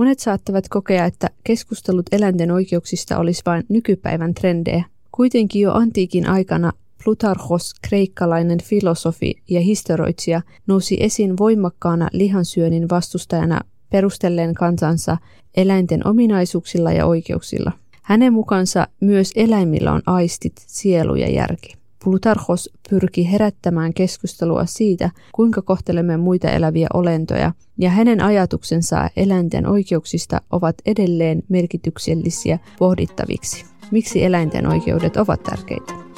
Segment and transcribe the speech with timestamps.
[0.00, 4.84] Monet saattavat kokea, että keskustelut eläinten oikeuksista olisi vain nykypäivän trendejä.
[5.12, 6.72] Kuitenkin jo antiikin aikana
[7.04, 13.60] Plutarchos, kreikkalainen filosofi ja historioitsija, nousi esiin voimakkaana lihansyönnin vastustajana
[13.90, 15.16] perustelleen kansansa
[15.56, 17.72] eläinten ominaisuuksilla ja oikeuksilla.
[18.02, 21.79] Hänen mukansa myös eläimillä on aistit, sielu ja järki.
[22.04, 30.40] Plutarchos pyrki herättämään keskustelua siitä, kuinka kohtelemme muita eläviä olentoja, ja hänen ajatuksensa eläinten oikeuksista
[30.50, 33.64] ovat edelleen merkityksellisiä pohdittaviksi.
[33.90, 36.09] Miksi eläinten oikeudet ovat tärkeitä?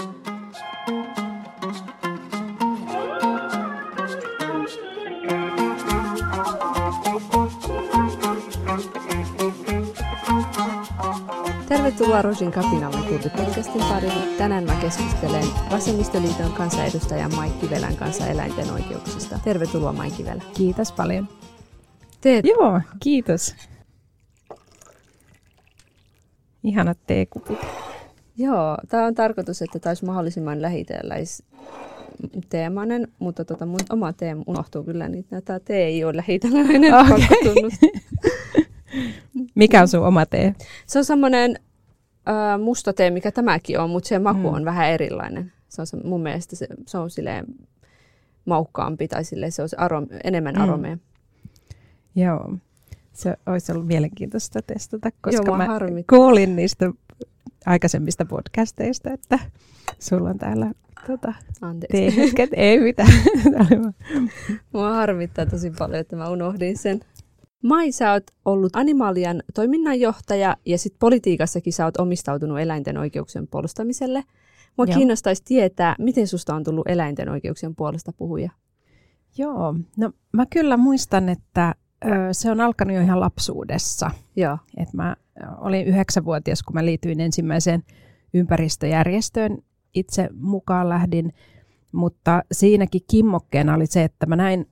[12.02, 12.96] Tervetuloa Rosin kapinalle
[13.36, 14.36] podcastin pariin.
[14.38, 19.38] Tänään mä keskustelen Vasemmistoliiton kansanedustajan Maikki Velän kanssa eläinten oikeuksista.
[19.44, 20.42] Tervetuloa Maikki Velä.
[20.56, 21.28] Kiitos paljon.
[22.20, 22.44] Teet...
[22.46, 23.54] Joo, kiitos.
[26.64, 27.58] Ihanat teekupit.
[28.36, 31.42] Joo, tämä on tarkoitus, että tämä olisi mahdollisimman lähitelläis
[32.48, 37.20] teemainen, mutta tota mun oma teema unohtuu kyllä, niin tämä tee ei ole lähitelläinen, okay.
[39.54, 40.54] Mikä on sun oma tee?
[40.86, 41.58] Se on semmoinen
[42.62, 44.54] musta tee, mikä tämäkin on, mutta se maku mm.
[44.54, 45.52] on vähän erilainen.
[45.68, 47.46] Se on se, mun mielestä se, se on silleen
[48.44, 50.60] maukkaampi tai silleen, se on arom, enemmän mm.
[50.60, 50.98] aromea.
[52.14, 52.56] Joo,
[53.12, 56.18] se olisi ollut mielenkiintoista testata, koska Joo, mä harmittaa.
[56.18, 56.92] kuulin niistä
[57.66, 59.38] aikaisemmista podcasteista, että
[59.98, 60.72] sulla on täällä
[61.06, 61.32] tota,
[61.90, 62.50] teehetket.
[62.52, 63.12] Ei mitään.
[64.72, 67.00] Mua harmittaa tosi paljon, että mä unohdin sen.
[67.62, 74.24] Mai, sä oot ollut Animalian toiminnanjohtaja ja sitten politiikassakin sä oot omistautunut eläinten oikeuksien puolustamiselle.
[74.76, 74.96] Mua Joo.
[74.96, 78.50] kiinnostaisi tietää, miten susta on tullut eläinten oikeuksien puolesta puhuja.
[79.38, 81.74] Joo, no mä kyllä muistan, että
[82.04, 84.10] ö, se on alkanut jo ihan lapsuudessa.
[84.36, 84.58] Joo.
[84.76, 85.16] Et mä
[85.58, 87.82] olin yhdeksänvuotias, kun mä liityin ensimmäiseen
[88.34, 89.58] ympäristöjärjestöön.
[89.94, 91.32] Itse mukaan lähdin,
[91.92, 94.66] mutta siinäkin kimmokkeena oli se, että mä näin,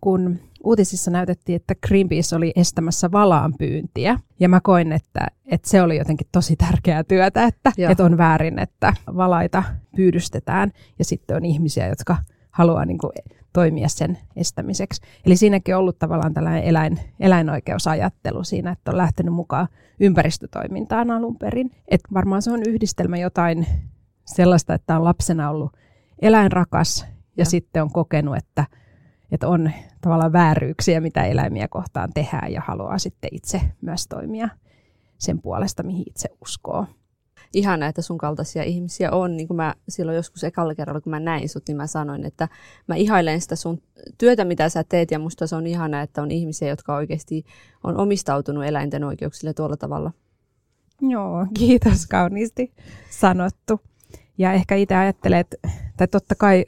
[0.00, 4.18] kun uutisissa näytettiin, että Greenpeace oli estämässä valaanpyyntiä.
[4.40, 8.58] Ja mä koin, että, että se oli jotenkin tosi tärkeää työtä, että, että on väärin,
[8.58, 9.62] että valaita
[9.96, 10.70] pyydystetään.
[10.98, 12.16] Ja sitten on ihmisiä, jotka
[12.50, 13.12] haluaa niin kuin
[13.52, 15.02] toimia sen estämiseksi.
[15.26, 19.68] Eli siinäkin on ollut tavallaan tällainen eläin, eläinoikeusajattelu siinä, että on lähtenyt mukaan
[20.00, 21.70] ympäristötoimintaan alun perin.
[21.88, 23.66] Et varmaan se on yhdistelmä jotain
[24.24, 25.72] sellaista, että on lapsena ollut
[26.22, 28.64] eläinrakas ja, ja sitten on kokenut, että–
[29.32, 29.70] että on
[30.02, 34.48] tavallaan vääryyksiä, mitä eläimiä kohtaan tehdään ja haluaa sitten itse myös toimia
[35.18, 36.86] sen puolesta, mihin itse uskoo.
[37.54, 39.36] Ihana, että sun kaltaisia ihmisiä on.
[39.36, 42.48] Niin kuin mä silloin joskus ekalla kerralla, kun mä näin sut, niin mä sanoin, että
[42.88, 43.82] mä ihailen sitä sun
[44.18, 47.44] työtä, mitä sä teet, ja musta se on ihana, että on ihmisiä, jotka oikeasti
[47.84, 50.12] on omistautunut eläinten oikeuksille tuolla tavalla.
[51.00, 52.72] Joo, kiitos kauniisti
[53.10, 53.80] sanottu.
[54.38, 55.54] Ja ehkä itse ajattelet,
[55.96, 56.64] tai totta kai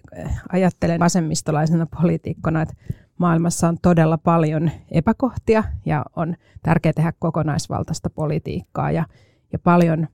[0.52, 2.74] ajattelen vasemmistolaisena poliitikkona, että
[3.18, 9.04] maailmassa on todella paljon epäkohtia ja on tärkeää tehdä kokonaisvaltaista politiikkaa ja,
[9.52, 10.08] ja paljon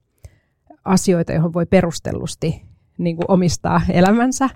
[0.85, 2.61] asioita, joihin voi perustellusti
[2.97, 4.49] niin kuin omistaa elämänsä.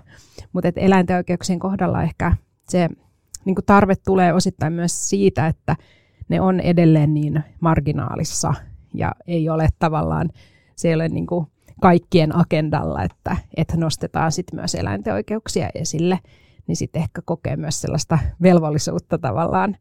[0.52, 2.32] Mutta eläinten oikeuksien kohdalla ehkä
[2.68, 2.88] se
[3.44, 5.76] niin kuin tarve tulee osittain myös siitä, että
[6.28, 8.54] ne on edelleen niin marginaalissa
[8.94, 10.30] ja ei ole tavallaan,
[10.76, 11.46] se ei ole niin kuin
[11.80, 16.18] kaikkien agendalla, että, että nostetaan sit myös eläinten oikeuksia esille,
[16.66, 19.76] niin sitten ehkä kokee myös sellaista velvollisuutta tavallaan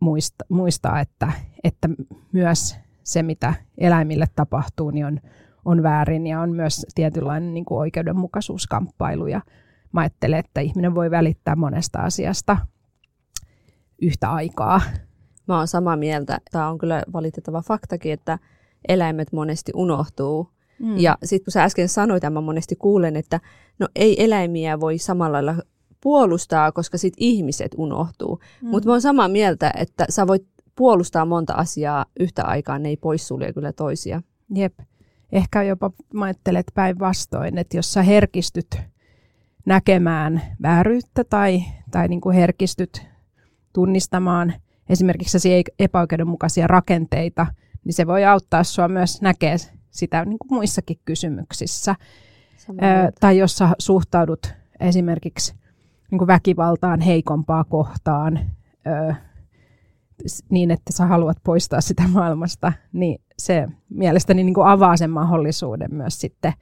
[0.00, 1.32] muista, muistaa, että,
[1.64, 1.88] että
[2.32, 5.20] myös se, mitä eläimille tapahtuu, niin on,
[5.64, 9.26] on väärin ja on myös tietynlainen niin kuin oikeudenmukaisuuskamppailu.
[9.26, 9.40] Ja
[9.92, 12.56] mä ajattelen, että ihminen voi välittää monesta asiasta
[14.02, 14.80] yhtä aikaa.
[15.48, 16.38] Mä oon samaa mieltä.
[16.50, 18.38] Tämä on kyllä valitettava faktakin, että
[18.88, 20.50] eläimet monesti unohtuu.
[20.80, 20.98] Mm.
[20.98, 23.40] Ja sitten kun sä äsken sanoit, mä monesti kuulen, että
[23.78, 25.62] no ei eläimiä voi samalla lailla
[26.00, 28.40] puolustaa, koska sitten ihmiset unohtuu.
[28.62, 28.68] Mm.
[28.68, 30.46] Mutta mä oon samaa mieltä, että sä voit
[30.76, 34.22] puolustaa monta asiaa yhtä aikaa, ne ei poissulje kyllä toisia.
[34.54, 34.78] Jep.
[35.32, 38.80] Ehkä jopa mä ajattelen, että päinvastoin, että jos sä herkistyt
[39.66, 43.06] näkemään vääryyttä tai, tai niin kuin herkistyt
[43.72, 44.54] tunnistamaan
[44.88, 47.46] esimerkiksi epäoikeudenmukaisia rakenteita–
[47.88, 49.56] niin se voi auttaa sinua myös näkee
[49.90, 51.94] sitä niin kuin muissakin kysymyksissä.
[52.70, 55.54] Ö, tai jos sä suhtaudut esimerkiksi
[56.10, 58.40] niin kuin väkivaltaan heikompaa kohtaan
[58.86, 59.14] ö,
[60.50, 65.94] niin, että sä haluat poistaa sitä maailmasta, niin se mielestäni niin kuin avaa sen mahdollisuuden
[65.94, 66.52] myös sitten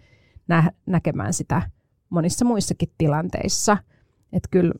[0.49, 1.62] nä- näkemään sitä
[2.11, 3.76] monissa muissakin tilanteissa.
[4.32, 4.75] Että kyllä,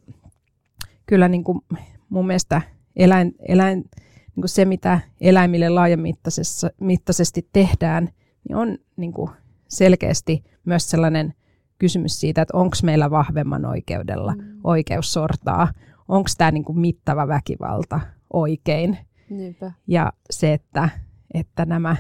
[1.07, 1.61] kyllä niin kuin
[2.09, 2.63] mun mielestä
[2.97, 8.09] eläin, eläin, niin kuin se, mitä eläimille laajamittaisesti tehdään,
[8.49, 9.31] niin on niin kuin
[9.69, 11.35] selkeästi myös sellainen
[11.79, 14.61] kysymys siitä, että onko meillä vahvemman oikeudella mm.
[14.65, 15.69] oikeus sortaa,
[16.09, 18.01] onko tämä niin kuin mittava väkivalta
[18.33, 18.99] oikein.
[19.31, 19.73] Niinpä.
[19.87, 20.89] Ja se, että,
[21.35, 21.97] että nämä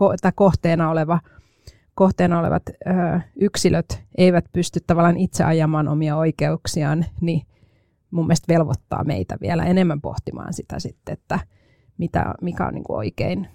[0.00, 1.20] ko- kohteena, oleva,
[1.94, 7.42] kohteena olevat ö, yksilöt eivät pysty tavallaan itse ajamaan omia oikeuksiaan, niin
[8.10, 11.38] mun mielestä velvoittaa meitä vielä enemmän pohtimaan sitä sitten, että
[11.98, 13.48] mitä, mikä on niin kuin oikein.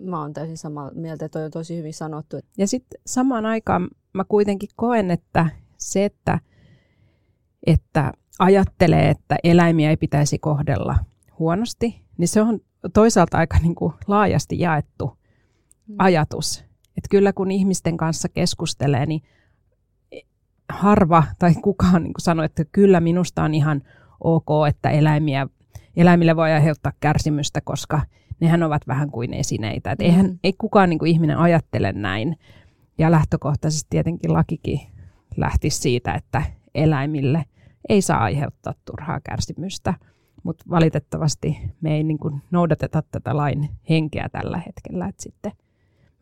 [0.00, 2.36] Mä oon täysin samaa mieltä, että toi on tosi hyvin sanottu.
[2.58, 6.38] Ja sitten samaan aikaan mä kuitenkin koen, että se, että,
[7.66, 10.98] että ajattelee, että eläimiä ei pitäisi kohdella
[11.38, 12.60] huonosti, niin se on
[12.94, 15.18] toisaalta aika niin kuin laajasti jaettu
[15.86, 15.94] mm.
[15.98, 16.64] ajatus.
[16.96, 19.22] Että kyllä kun ihmisten kanssa keskustelee, niin
[20.68, 23.82] harva tai kukaan niin sanoo, että kyllä minusta on ihan
[24.20, 25.46] ok, että eläimiä,
[25.96, 28.00] eläimille voi aiheuttaa kärsimystä, koska
[28.40, 29.92] nehän ovat vähän kuin esineitä.
[29.92, 30.38] Et eihän, mm.
[30.44, 32.36] Ei kukaan niin kuin ihminen ajattele näin.
[32.98, 34.80] Ja lähtökohtaisesti tietenkin lakikin
[35.36, 36.42] lähti siitä, että
[36.74, 37.44] eläimille
[37.88, 39.94] ei saa aiheuttaa turhaa kärsimystä.
[40.42, 45.06] Mutta valitettavasti me ei niin kuin noudateta tätä lain henkeä tällä hetkellä.
[45.06, 45.52] Et sitten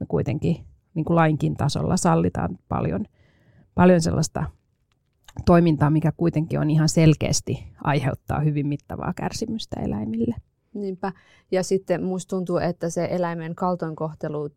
[0.01, 0.57] me kuitenkin
[0.95, 3.05] niin kuin lainkin tasolla sallitaan paljon–
[3.75, 4.45] paljon sellaista
[5.47, 10.35] toimintaa, mikä kuitenkin on ihan selkeästi aiheuttaa hyvin mittavaa kärsimystä eläimille.
[10.75, 11.13] Niinpä.
[11.51, 14.51] Ja sitten musta tuntuu, että se eläimen kaltoinkohtelu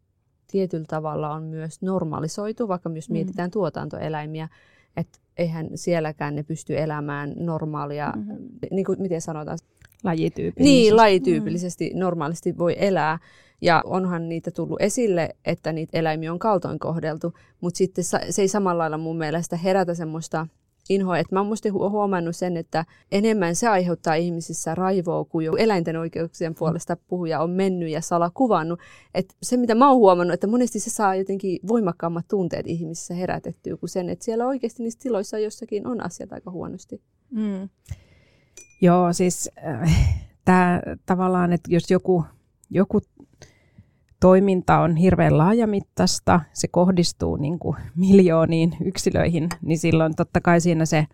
[0.48, 3.14] tietyllä tavalla on myös normalisoitu, vaikka myös mm.
[3.14, 4.50] mietitään tuotantoeläimiä,
[4.98, 8.50] että eihän sielläkään ne pysty elämään normaalia, mm-hmm.
[8.72, 9.58] niin kuin miten sanotaan?
[10.04, 10.64] Lajityypillisesti.
[10.64, 12.00] Niin, lajityypillisesti mm.
[12.00, 13.19] normaalisti voi elää.
[13.62, 18.48] Ja onhan niitä tullut esille, että niitä eläimiä on kaltoin kohdeltu, mutta sitten se ei
[18.48, 20.48] samalla lailla mun mielestä herätä semmoista
[20.89, 21.18] inhoa.
[21.18, 26.56] Että mä oon huomannut sen, että enemmän se aiheuttaa ihmisissä raivoa, kuin jo eläinten oikeuksien
[26.56, 28.80] puolesta puhuja on mennyt ja sala kuvannut.
[29.13, 33.78] Että se, mitä mä oon huomannut, että monesti se saa jotenkin voimakkaammat tunteet ihmisissä herätettyä
[33.78, 37.01] kuin sen, että siellä oikeasti niissä tiloissa jossakin on asiat aika huonosti.
[37.31, 37.69] Mm.
[38.81, 42.24] Joo, siis äh, tämä tavallaan, että jos joku,
[42.69, 43.01] joku
[44.19, 50.86] toiminta on hirveän laajamittaista, se kohdistuu niin kuin miljooniin yksilöihin, niin silloin totta kai siinä
[50.86, 51.06] se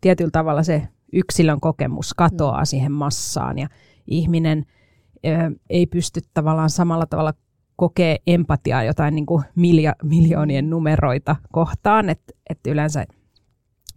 [0.00, 3.58] tietyllä tavalla se yksilön kokemus katoaa siihen massaan.
[3.58, 3.68] Ja
[4.06, 4.66] ihminen
[5.26, 5.30] ö,
[5.70, 7.32] ei pysty tavallaan samalla tavalla
[7.76, 13.04] kokee empatiaa jotain niin kuin milja, miljoonien numeroita kohtaan, että et yleensä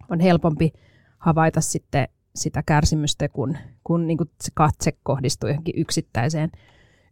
[0.10, 0.72] on helpompi
[1.18, 6.52] havaita sitten sitä kärsimystä, kun, kun niin kuin se katse kohdistuu johonkin yksittäiseen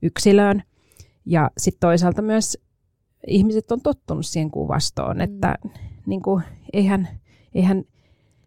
[0.01, 0.63] yksilöön.
[1.25, 2.57] Ja sitten toisaalta myös
[3.27, 5.21] ihmiset on tottunut siihen kuvastoon, mm.
[5.21, 5.55] että
[6.05, 7.07] niin kuin, eihän,
[7.53, 7.83] eihän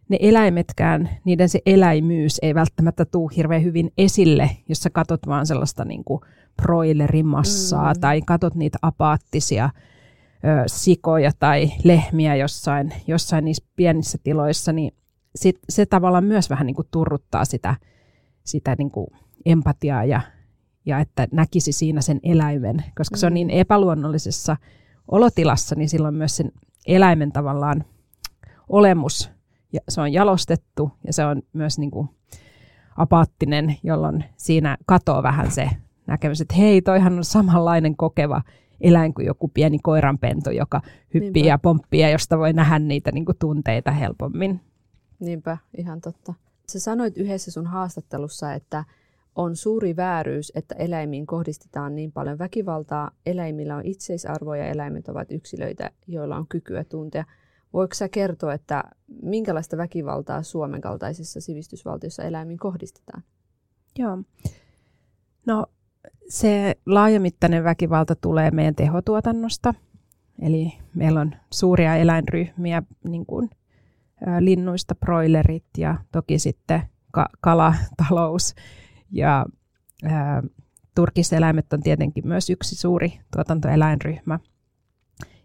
[0.09, 5.45] ne eläimetkään, niiden se eläimyys ei välttämättä tuu hirveän hyvin esille, jos sä katot vaan
[5.45, 6.21] sellaista niin kuin
[6.61, 7.99] broilerimassaa mm.
[7.99, 14.93] tai katot niitä apaattisia ö, sikoja tai lehmiä jossain, jossain niissä pienissä tiloissa, niin
[15.35, 17.75] sit, se tavallaan myös vähän niin kuin turruttaa sitä,
[18.43, 19.07] sitä niin kuin
[19.45, 20.21] empatiaa ja
[20.85, 23.53] ja että näkisi siinä sen eläimen, koska se on niin mm.
[23.59, 24.57] epäluonnollisessa
[25.11, 26.51] olotilassa, niin silloin myös sen
[26.87, 27.83] eläimen tavallaan
[28.69, 29.31] olemus,
[29.73, 32.09] ja se on jalostettu ja se on myös niin kuin
[32.97, 35.69] apaattinen, jolloin siinä katoo vähän se
[36.07, 38.41] näkemys, että hei, toihan on samanlainen kokeva
[38.81, 40.81] eläin kuin joku pieni koiranpentu, joka
[41.13, 41.49] hyppii Niinpä.
[41.49, 44.61] ja pomppii ja josta voi nähdä niitä niin kuin tunteita helpommin.
[45.19, 46.33] Niinpä, ihan totta.
[46.69, 48.83] Sä sanoit yhdessä sun haastattelussa, että
[49.35, 53.11] on suuri vääryys, että eläimiin kohdistetaan niin paljon väkivaltaa.
[53.25, 57.25] Eläimillä on itseisarvo ja eläimet ovat yksilöitä, joilla on kykyä tuntea.
[57.73, 58.83] Voiko sä kertoa, että
[59.21, 63.23] minkälaista väkivaltaa Suomen kaltaisessa sivistysvaltiossa eläimiin kohdistetaan?
[63.99, 64.17] Joo.
[65.45, 65.65] No
[66.29, 69.73] se laajamittainen väkivalta tulee meidän tehotuotannosta.
[70.41, 73.49] Eli meillä on suuria eläinryhmiä, niin kuin
[74.39, 78.55] linnuista broilerit ja toki sitten ka- kalatalous
[79.11, 79.45] ja
[80.03, 80.43] ää,
[80.95, 84.39] turkiseläimet on tietenkin myös yksi suuri tuotantoeläinryhmä,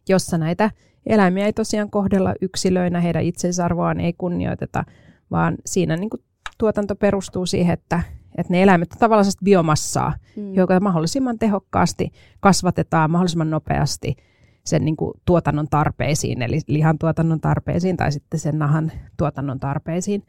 [0.09, 0.71] jossa näitä
[1.07, 4.85] eläimiä ei tosiaan kohdella yksilöinä, heidän itseisarvoaan ei kunnioiteta,
[5.31, 6.23] vaan siinä niin kuin
[6.59, 8.02] tuotanto perustuu siihen, että,
[8.38, 10.55] että ne eläimet on tavallaan biomassaa, mm.
[10.55, 14.17] joka mahdollisimman tehokkaasti kasvatetaan mahdollisimman nopeasti
[14.64, 20.23] sen niin kuin tuotannon tarpeisiin, eli lihan tuotannon tarpeisiin tai sitten sen nahan tuotannon tarpeisiin.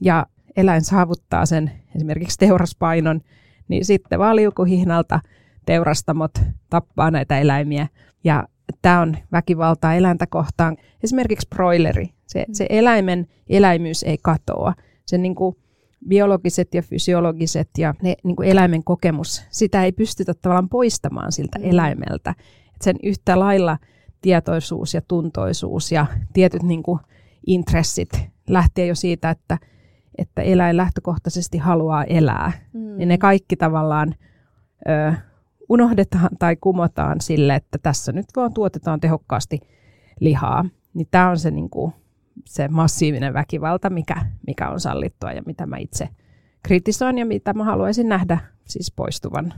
[0.00, 3.20] Ja eläin saavuttaa sen esimerkiksi teuraspainon,
[3.68, 5.20] niin sitten vaan liukuhihnalta
[5.66, 6.30] teurastamot
[6.70, 7.88] tappaa näitä eläimiä.
[8.24, 8.48] Ja
[8.82, 10.76] tämä on väkivaltaa eläintä kohtaan.
[11.04, 12.10] Esimerkiksi broileri.
[12.26, 14.74] Se, se eläimen eläimyys ei katoa.
[15.06, 15.56] Se niin kuin
[16.08, 21.58] biologiset ja fysiologiset ja ne niin kuin eläimen kokemus, sitä ei pystytä tavallaan poistamaan siltä
[21.58, 21.64] mm.
[21.64, 22.34] eläimeltä.
[22.74, 23.78] Et sen yhtä lailla
[24.20, 27.00] tietoisuus ja tuntoisuus ja tietyt niin kuin
[27.46, 28.08] intressit
[28.48, 29.58] lähtee jo siitä, että,
[30.18, 32.52] että eläin lähtökohtaisesti haluaa elää.
[32.72, 33.00] Mm.
[33.00, 34.14] Ja ne kaikki tavallaan
[34.88, 35.12] ö,
[35.68, 39.60] unohdetaan tai kumotaan sille, että tässä nyt vaan tuotetaan tehokkaasti
[40.20, 40.64] lihaa.
[40.94, 41.92] Niin tämä on se, niin kuin,
[42.44, 46.08] se massiivinen väkivalta, mikä, mikä on sallittua ja mitä mä itse
[46.62, 49.54] kritisoin ja mitä mä haluaisin nähdä siis poistuvan.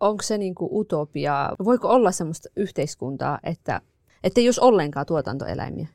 [0.00, 1.50] Onko se niin kuin utopia?
[1.64, 3.80] Voiko olla sellaista yhteiskuntaa, että,
[4.24, 5.88] että ei jos ollenkaan tuotantoeläimiä?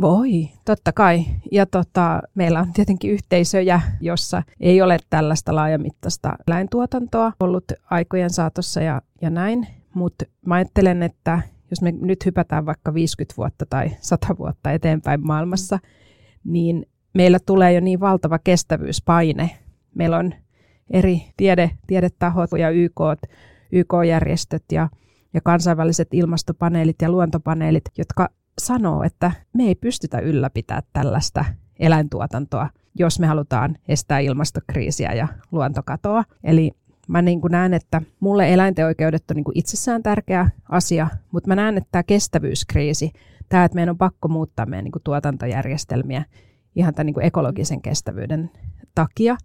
[0.00, 1.24] Voi, totta kai.
[1.52, 8.80] Ja tota, meillä on tietenkin yhteisöjä, jossa ei ole tällaista laajamittaista eläintuotantoa ollut aikojen saatossa
[8.80, 9.66] ja, ja näin.
[9.94, 15.26] Mutta mä ajattelen, että jos me nyt hypätään vaikka 50 vuotta tai 100 vuotta eteenpäin
[15.26, 15.78] maailmassa,
[16.44, 19.50] niin meillä tulee jo niin valtava kestävyyspaine.
[19.94, 20.34] Meillä on
[20.90, 23.00] eri tiede, tiedetahot ja YK,
[23.72, 24.88] YK-järjestöt ja,
[25.34, 28.28] ja kansainväliset ilmastopaneelit ja luontopaneelit, jotka
[28.66, 31.44] sanoo, että me ei pystytä ylläpitämään tällaista
[31.78, 36.24] eläintuotantoa, jos me halutaan estää ilmastokriisiä ja luontokatoa.
[36.44, 36.70] Eli
[37.08, 41.48] mä niin kuin näen, että mulle eläinten oikeudet on niin kuin itsessään tärkeä asia, mutta
[41.48, 43.12] mä näen, että tämä kestävyyskriisi,
[43.48, 46.24] tämä, että meidän on pakko muuttaa meidän niin kuin tuotantojärjestelmiä
[46.76, 48.50] ihan tämän niin kuin ekologisen kestävyyden
[48.94, 49.36] takia,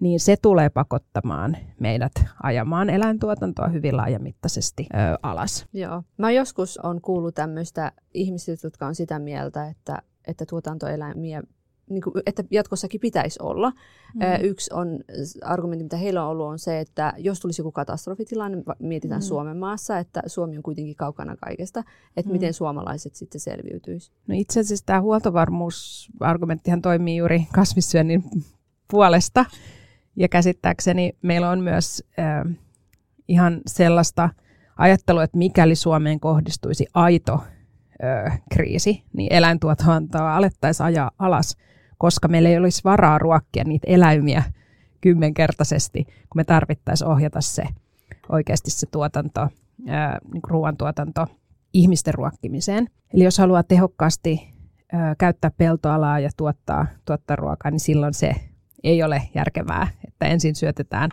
[0.00, 2.12] niin se tulee pakottamaan meidät
[2.42, 5.66] ajamaan eläintuotantoa hyvin laajamittaisesti ö, alas.
[5.72, 6.02] Joo.
[6.18, 11.42] Mä joskus on kuullut tämmöistä ihmisistä, jotka on sitä mieltä, että, että tuotantoeläimiä
[11.90, 13.70] niin kuin, että jatkossakin pitäisi olla.
[14.14, 14.20] Mm.
[14.40, 15.00] Yksi on
[15.42, 19.24] argumentti, mitä heillä on ollut, on se, että jos tulisi joku katastrofitilanne, mietitään mm.
[19.24, 21.84] Suomen maassa, että Suomi on kuitenkin kaukana kaikesta,
[22.16, 22.32] että mm.
[22.32, 24.18] miten suomalaiset sitten selviytyisivät.
[24.26, 28.24] No itse asiassa tämä huoltovarmuusargumenttihan toimii juuri kasvissyönnin
[28.90, 29.44] puolesta.
[30.16, 32.56] Ja käsittääkseni meillä on myös äh,
[33.28, 34.30] ihan sellaista
[34.76, 37.44] ajattelua, että mikäli Suomeen kohdistuisi aito
[38.04, 41.56] äh, kriisi, niin eläintuotantoa alettaisiin ajaa alas,
[41.98, 44.42] koska meillä ei olisi varaa ruokkia niitä eläimiä
[45.00, 47.64] kymmenkertaisesti, kun me tarvittaisiin ohjata se
[48.28, 49.50] oikeasti se tuotanto, äh,
[50.32, 51.26] niin ruoantuotanto
[51.72, 52.86] ihmisten ruokkimiseen.
[53.14, 54.54] Eli jos haluaa tehokkaasti
[54.94, 58.34] äh, käyttää peltoalaa ja tuottaa, tuottaa ruokaa, niin silloin se
[58.86, 61.10] ei ole järkevää, että ensin syötetään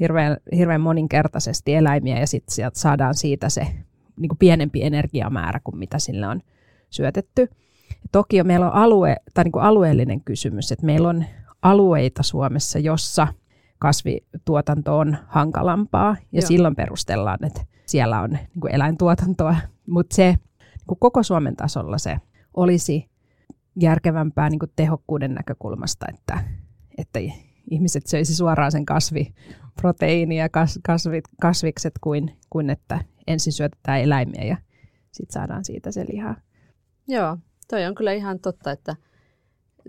[0.00, 3.66] hirveän, hirveän moninkertaisesti eläimiä ja sitten saadaan siitä se
[4.16, 6.40] niin kuin pienempi energiamäärä kuin mitä sille on
[6.90, 7.48] syötetty.
[8.12, 11.24] Toki meillä on alue, tai niin kuin alueellinen kysymys, että meillä on
[11.62, 13.28] alueita Suomessa, jossa
[13.78, 16.48] kasvituotanto on hankalampaa ja Joo.
[16.48, 19.56] silloin perustellaan, että siellä on niin kuin eläintuotantoa,
[19.86, 20.34] mutta se
[20.88, 22.16] niin koko Suomen tasolla se
[22.54, 23.10] olisi
[23.76, 26.44] järkevämpää niin kuin tehokkuuden näkökulmasta, että
[26.98, 27.18] että
[27.70, 34.44] ihmiset söisi suoraan sen kasviproteiini ja kas, kasvit, kasvikset kuin, kuin että ensin syötetään eläimiä
[34.44, 34.56] ja
[35.12, 36.34] sitten saadaan siitä se liha.
[37.08, 37.36] Joo,
[37.70, 38.96] toi on kyllä ihan totta, että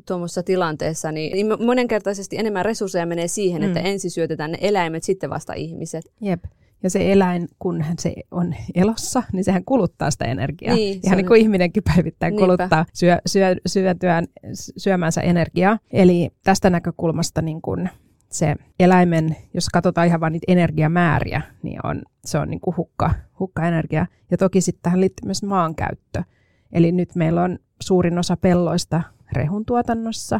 [0.07, 3.67] tuommoisessa tilanteessa niin, niin monenkertaisesti enemmän resursseja menee siihen, mm.
[3.67, 6.05] että ensin syötetään ne eläimet, sitten vasta ihmiset.
[6.21, 6.43] Jep.
[6.83, 10.75] Ja se eläin, kun se on elossa, niin sehän kuluttaa sitä energiaa.
[10.75, 12.45] Niin, Ihan niin kuin ihminenkin päivittäin Niinpä.
[12.45, 15.79] kuluttaa syö, syö, syötyään, syömänsä energiaa.
[15.91, 17.89] Eli tästä näkökulmasta niin kun
[18.31, 23.13] se eläimen, jos katsotaan ihan vain niitä energiamääriä, niin on, se on niin kuin hukka,
[23.39, 24.05] hukkaenergia.
[24.31, 26.23] Ja toki sitten tähän liittyy myös maankäyttö.
[26.71, 30.39] Eli nyt meillä on suurin osa pelloista rehun tuotannossa,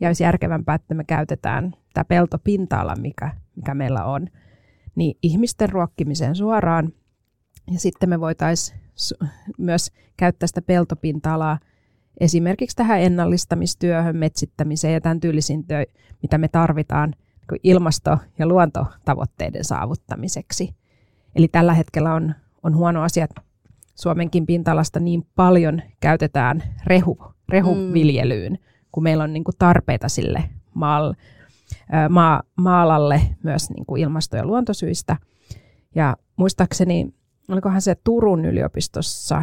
[0.00, 4.28] ja olisi järkevämpää, että me käytetään tämä peltopinta-ala, mikä, mikä meillä on–
[4.94, 6.92] niin ihmisten ruokkimiseen suoraan.
[7.70, 8.80] Ja sitten me voitaisiin
[9.58, 11.58] myös käyttää sitä peltopinta-alaa
[12.20, 15.84] esimerkiksi tähän ennallistamistyöhön, metsittämiseen ja tämän tyylisiin työ,
[16.22, 17.14] mitä me tarvitaan
[17.50, 20.74] niin ilmasto- ja luontotavoitteiden saavuttamiseksi.
[21.36, 23.42] Eli tällä hetkellä on, on huono asia, että
[23.94, 27.18] Suomenkin pinta-alasta niin paljon käytetään rehu,
[27.48, 28.58] rehuviljelyyn, mm.
[28.92, 31.16] kun meillä on niin kuin tarpeita sille maalle
[32.08, 35.16] maa, maalalle myös niin kuin ilmasto- ja luontosyistä.
[35.94, 37.14] Ja muistaakseni,
[37.48, 39.42] olikohan se Turun yliopistossa,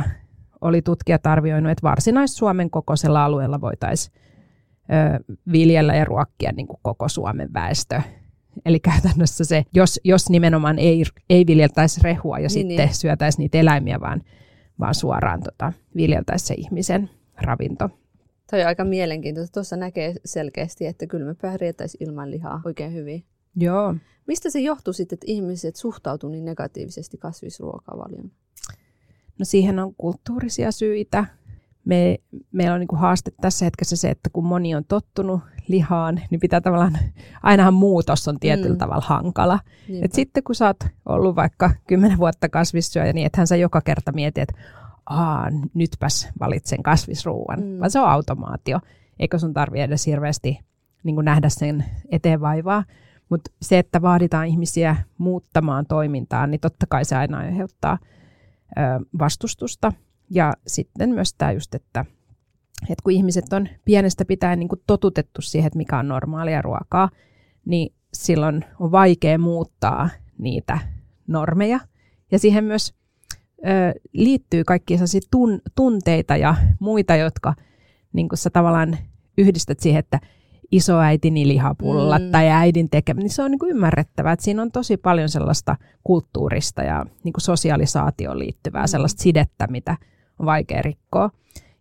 [0.62, 4.16] oli tutkijat arvioinut, että varsinais-Suomen kokoisella alueella voitaisiin
[5.52, 8.02] viljellä ja ruokkia niin kuin koko Suomen väestö.
[8.66, 12.94] Eli käytännössä se, jos, jos nimenomaan ei, ei viljeltäisi rehua ja niin, sitten niin.
[12.94, 14.22] syötäisi niitä eläimiä, vaan,
[14.80, 17.10] vaan suoraan tota, viljeltäisi se ihmisen
[17.42, 17.90] ravinto.
[18.52, 19.54] Toi on aika mielenkiintoista.
[19.54, 23.26] Tuossa näkee selkeästi, että kyllä me pärjätäisiin ilman lihaa oikein hyvin.
[23.56, 23.96] Joo.
[24.28, 28.32] Mistä se johtuu sitten, että ihmiset suhtautuu niin negatiivisesti kasvisruokavalioon?
[29.40, 31.26] No siihen on kulttuurisia syitä.
[31.86, 32.18] me,
[32.52, 36.62] meillä on niin haaste tässä hetkessä se, että kun moni on tottunut lihaan, niin pitää
[36.62, 36.98] tavallaan,
[37.44, 38.78] ainahan muutos on tietyllä mm.
[38.78, 39.60] tavalla hankala.
[40.02, 44.12] Et sitten kun sä oot ollut vaikka kymmenen vuotta kasvissyöjä, niin ethän sä joka kerta
[44.12, 44.54] mieti, että
[45.06, 47.80] Aa, nytpäs valitsen kasvisruuan, mm.
[47.80, 48.80] vaan se on automaatio.
[49.20, 50.60] Eikö sun tarvi edes hirveästi
[51.04, 52.84] niin kuin nähdä sen eteen vaivaa.
[53.30, 57.98] Mutta se, että vaaditaan ihmisiä muuttamaan toimintaa, niin totta kai se aina aiheuttaa
[58.78, 58.82] ö,
[59.20, 59.94] vastustusta.
[60.30, 62.06] Ja sitten myös tämä just, että,
[62.82, 67.10] että kun ihmiset on pienestä pitäen niin totutettu siihen, että mikä on normaalia ruokaa,
[67.66, 70.80] niin silloin on vaikea muuttaa niitä
[71.28, 71.80] normeja.
[72.32, 72.94] Ja siihen myös
[73.60, 74.98] ö, liittyy kaikkia
[75.32, 77.54] tun, tunteita ja muita, jotka
[78.14, 78.98] niin sä tavallaan
[79.38, 80.20] yhdistät siihen, että
[80.72, 82.32] isoäitini lihapullat mm.
[82.32, 85.76] tai äidin tekemä, niin se on niin kuin ymmärrettävää, että siinä on tosi paljon sellaista
[86.04, 88.88] kulttuurista ja niin kuin sosialisaatioon liittyvää mm.
[88.88, 89.98] sellaista sidettä, mitä
[90.40, 91.30] on vaikea rikkoa.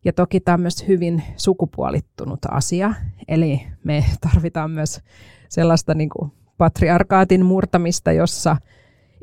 [0.04, 2.94] Ja toki tämä on myös hyvin sukupuolittunut asia,
[3.28, 5.00] eli me tarvitaan myös
[5.48, 8.56] sellaista niin kuin patriarkaatin murtamista, jossa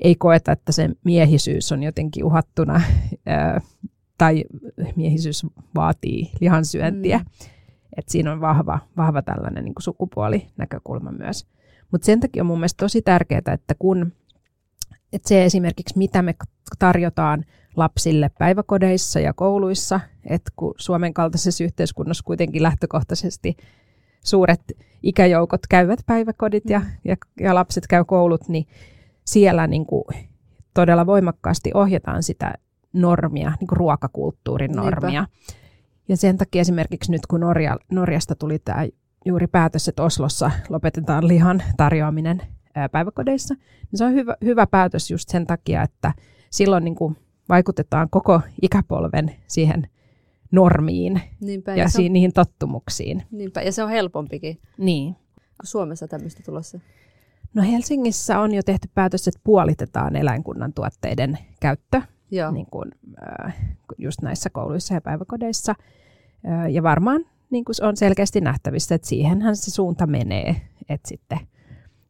[0.01, 2.81] ei koeta, että se miehisyys on jotenkin uhattuna
[4.17, 4.43] tai
[4.95, 7.17] miehisyys vaatii lihansyöntiä.
[7.17, 7.25] Mm.
[7.97, 11.47] Et siinä on vahva, vahva tällainen niin sukupuolinäkökulma myös.
[11.91, 14.11] Mutta sen takia on mun mielestä tosi tärkeää, että kun
[15.13, 16.35] että se esimerkiksi, mitä me
[16.79, 23.57] tarjotaan lapsille päiväkodeissa ja kouluissa, että kun Suomen kaltaisessa yhteiskunnassa kuitenkin lähtökohtaisesti
[24.23, 24.61] suuret
[25.03, 28.67] ikäjoukot käyvät päiväkodit ja, ja, ja lapset käy koulut, niin
[29.25, 30.03] siellä niin kuin
[30.73, 32.53] todella voimakkaasti ohjataan sitä
[32.93, 35.21] normia, niin kuin ruokakulttuurin normia.
[35.21, 35.61] Niinpä.
[36.07, 38.87] Ja sen takia esimerkiksi nyt, kun Norja, Norjasta tuli tämä
[39.25, 42.41] juuri päätös, että Oslossa lopetetaan lihan tarjoaminen
[42.91, 46.13] päiväkodeissa, niin se on hyvä, hyvä päätös just sen takia, että
[46.49, 47.17] silloin niin kuin
[47.49, 49.87] vaikutetaan koko ikäpolven siihen
[50.51, 52.13] normiin Niinpä, ja, ja si- on...
[52.13, 53.23] niihin tottumuksiin.
[53.31, 54.59] Niinpä, ja se on helpompikin.
[54.77, 55.15] Niin.
[55.63, 56.79] Suomessa tämmöistä tulossa?
[57.53, 62.51] No Helsingissä on jo tehty päätös, että puolitetaan eläinkunnan tuotteiden käyttö Joo.
[62.51, 62.91] Niin kuin,
[63.47, 63.55] äh,
[63.97, 65.75] just näissä kouluissa ja päiväkodeissa.
[66.49, 70.61] Äh, ja varmaan niin kuin on selkeästi nähtävissä, että siihenhän se suunta menee.
[70.89, 71.39] Että sitten,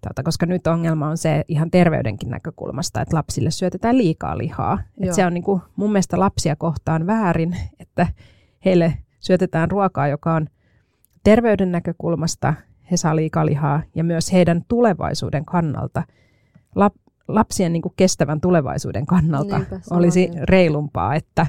[0.01, 4.79] tuota, koska nyt ongelma on se ihan terveydenkin näkökulmasta, että lapsille syötetään liikaa lihaa.
[5.01, 8.07] Että se on niin kuin, mun mielestä lapsia kohtaan väärin, että
[8.65, 10.47] heille syötetään ruokaa, joka on
[11.23, 12.53] terveyden näkökulmasta
[12.91, 16.03] he saa liikaa lihaa ja myös heidän tulevaisuuden kannalta.
[16.75, 16.93] Lap,
[17.27, 20.47] lapsien niin kuin kestävän tulevaisuuden kannalta Niinpä, olisi niin.
[20.47, 21.47] reilumpaa, että,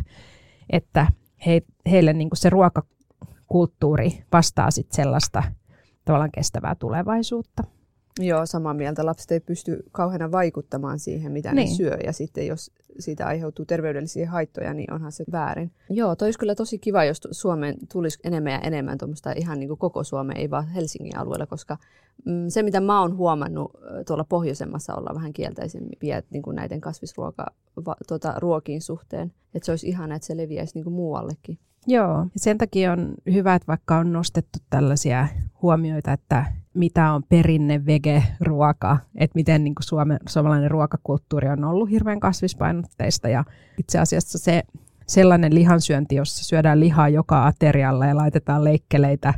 [0.70, 1.06] että
[1.46, 5.42] he, heille niin kuin se ruokakulttuuri vastaa sit sellaista
[6.04, 7.64] tavallaan kestävää tulevaisuutta.
[8.20, 9.06] Joo, samaa mieltä.
[9.06, 11.68] Lapset ei pysty kauheana vaikuttamaan siihen, mitä niin.
[11.68, 11.96] ne syö.
[12.04, 15.70] Ja sitten jos siitä aiheutuu terveydellisiä haittoja, niin onhan se väärin.
[15.90, 19.68] Joo, toi olisi kyllä tosi kiva, jos Suomeen tulisi enemmän ja enemmän tuommoista ihan niin
[19.68, 21.76] kuin koko Suomeen, ei vaan Helsingin alueella, koska
[22.24, 23.72] mm, se, mitä mä oon huomannut
[24.06, 27.46] tuolla pohjoisemmassa, olla vähän kielteisempiä niin kuin näiden kasvisruoka
[28.08, 29.32] tuota, ruokiin suhteen.
[29.54, 31.58] Että se olisi ihana, että se leviäisi niin kuin muuallekin.
[31.86, 35.28] Joo, sen takia on hyvä, että vaikka on nostettu tällaisia
[35.62, 41.90] huomioita, että mitä on perinne vege-ruoka, että miten niin kuin Suome, suomalainen ruokakulttuuri on ollut
[41.90, 43.44] hirveän kasvispainotteista ja
[43.78, 44.62] itse asiassa se
[45.06, 49.34] sellainen lihansyönti, jossa syödään lihaa joka aterialla ja laitetaan leikkeleitä,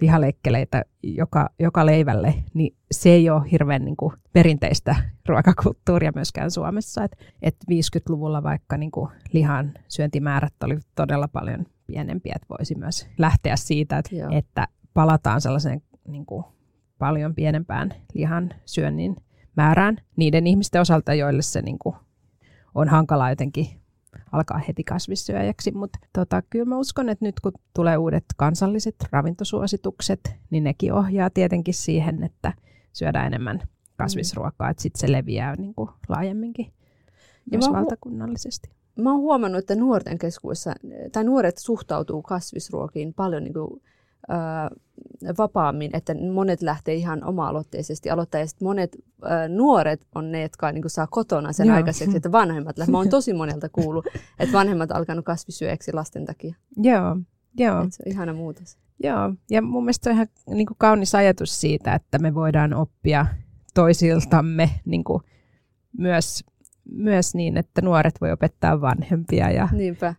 [0.00, 4.96] lihaleikkeleitä joka, joka leivälle, niin se ei ole hirveän niin kuin, perinteistä
[5.28, 7.04] ruokakulttuuria myöskään Suomessa.
[7.04, 13.06] Et, et 50-luvulla vaikka niin kuin, lihan syöntimäärät oli todella paljon pienempiä, että voisi myös
[13.18, 16.44] lähteä siitä, että, että palataan sellaiseen niin kuin,
[16.98, 19.16] paljon pienempään lihan syönnin
[19.56, 21.96] määrään niiden ihmisten osalta, joille se niin kuin,
[22.74, 23.66] on hankalaa jotenkin
[24.32, 30.36] alkaa heti kasvissyöjäksi, mutta tota, kyllä mä uskon, että nyt kun tulee uudet kansalliset ravintosuositukset,
[30.50, 32.52] niin nekin ohjaa tietenkin siihen, että
[32.92, 33.62] syödään enemmän
[33.96, 36.72] kasvisruokaa, että sitten se leviää niin kuin laajemminkin
[37.50, 38.70] myös valtakunnallisesti.
[38.98, 40.74] Mä oon huomannut, että nuorten keskuudessa,
[41.12, 43.82] tai nuoret suhtautuu kasvisruokiin paljon niin kuin
[45.38, 50.82] vapaammin, että monet lähtee ihan oma-aloitteisesti aloittaa, ja monet ö, nuoret on ne, jotka niin
[50.82, 51.76] kuin, saa kotona sen Joo.
[51.76, 52.92] aikaiseksi, että vanhemmat lähtee.
[52.92, 54.06] Mä oon tosi monelta kuullut,
[54.38, 56.54] että vanhemmat alkanut kasvisyöjäksi lasten takia.
[56.76, 57.16] Joo,
[57.58, 57.82] Joo.
[57.82, 58.78] Että se on ihana muutos.
[59.02, 62.74] Joo, ja mun mielestä se on ihan niin kuin kaunis ajatus siitä, että me voidaan
[62.74, 63.26] oppia
[63.74, 65.22] toisiltamme niin kuin
[65.98, 66.44] myös,
[66.90, 69.68] myös niin, että nuoret voi opettaa vanhempia ja,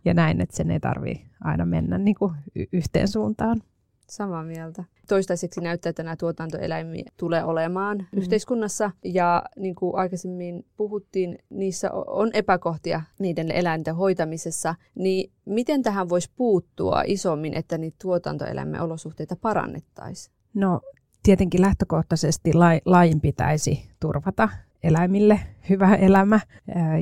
[0.04, 2.32] ja näin, että sen ei tarvitse aina mennä niin kuin
[2.72, 3.62] yhteen suuntaan.
[4.10, 4.84] Samaa mieltä.
[5.08, 8.18] toistaiseksi näyttää, että nämä tuotantoeläimiä tulee olemaan mm.
[8.18, 8.90] yhteiskunnassa.
[9.04, 14.74] Ja niin kuin aikaisemmin puhuttiin, niissä on epäkohtia niiden eläinten hoitamisessa.
[14.94, 20.34] Niin miten tähän voisi puuttua isommin, että niitä tuotantoeläimen olosuhteita parannettaisiin?
[20.54, 20.80] No
[21.22, 22.50] tietenkin lähtökohtaisesti
[22.84, 24.48] lain pitäisi turvata
[24.82, 26.40] eläimille hyvä elämä.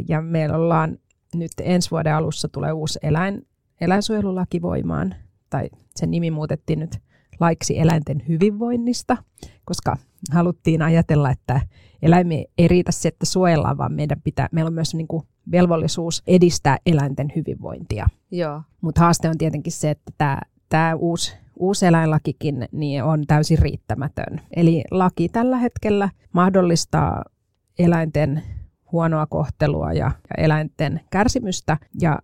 [0.09, 0.99] Ja meillä ollaan
[1.35, 3.47] nyt ensi vuoden alussa tulee uusi eläin,
[3.81, 5.15] eläinsuojelulaki voimaan,
[5.51, 6.99] tai sen nimi muutettiin nyt
[7.41, 9.17] laiksi eläinten hyvinvoinnista,
[9.65, 9.97] koska
[10.33, 11.61] haluttiin ajatella, että
[12.03, 16.23] eläimiä ei riitä se, että suojellaan, vaan meidän pitää, meillä on myös niin kuin velvollisuus
[16.27, 18.07] edistää eläinten hyvinvointia.
[18.81, 24.41] Mutta haaste on tietenkin se, että tämä, tämä uusi, uusi eläinlakikin niin on täysin riittämätön.
[24.57, 27.23] Eli laki tällä hetkellä mahdollistaa
[27.79, 28.43] eläinten
[28.93, 32.19] huonoa kohtelua ja, ja eläinten kärsimystä ja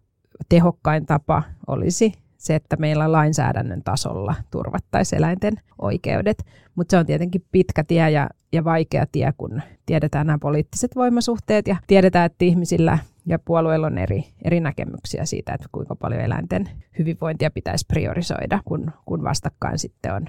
[0.48, 6.44] tehokkain tapa olisi se, että meillä lainsäädännön tasolla turvattaisiin eläinten oikeudet.
[6.74, 11.68] Mutta se on tietenkin pitkä tie ja, ja vaikea tie, kun tiedetään nämä poliittiset voimasuhteet
[11.68, 16.68] ja tiedetään, että ihmisillä ja puolueilla on eri, eri näkemyksiä siitä, että kuinka paljon eläinten
[16.98, 20.28] hyvinvointia pitäisi priorisoida, kun, kun vastakkain sitten on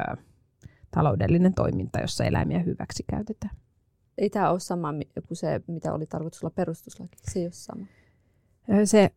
[0.00, 0.16] ä,
[0.90, 3.61] taloudellinen toiminta, jossa eläimiä hyväksi käytetään.
[4.22, 4.94] Ei tämä ole sama
[5.28, 7.16] kuin se, mitä oli tarkoitus olla perustuslaki.
[7.22, 7.86] Se ei ole sama.
[8.84, 9.10] Se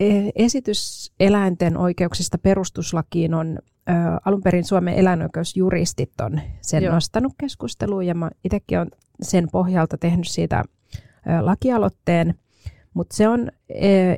[0.00, 6.94] e, esitys eläinten oikeuksista perustuslakiin on ä, alun perin Suomen eläinoikeusjuristit on sen Joo.
[6.94, 8.90] nostanut keskusteluun ja mä itsekin olen
[9.22, 10.64] sen pohjalta tehnyt siitä ä,
[11.46, 12.34] lakialoitteen,
[12.94, 13.74] mutta se on ä,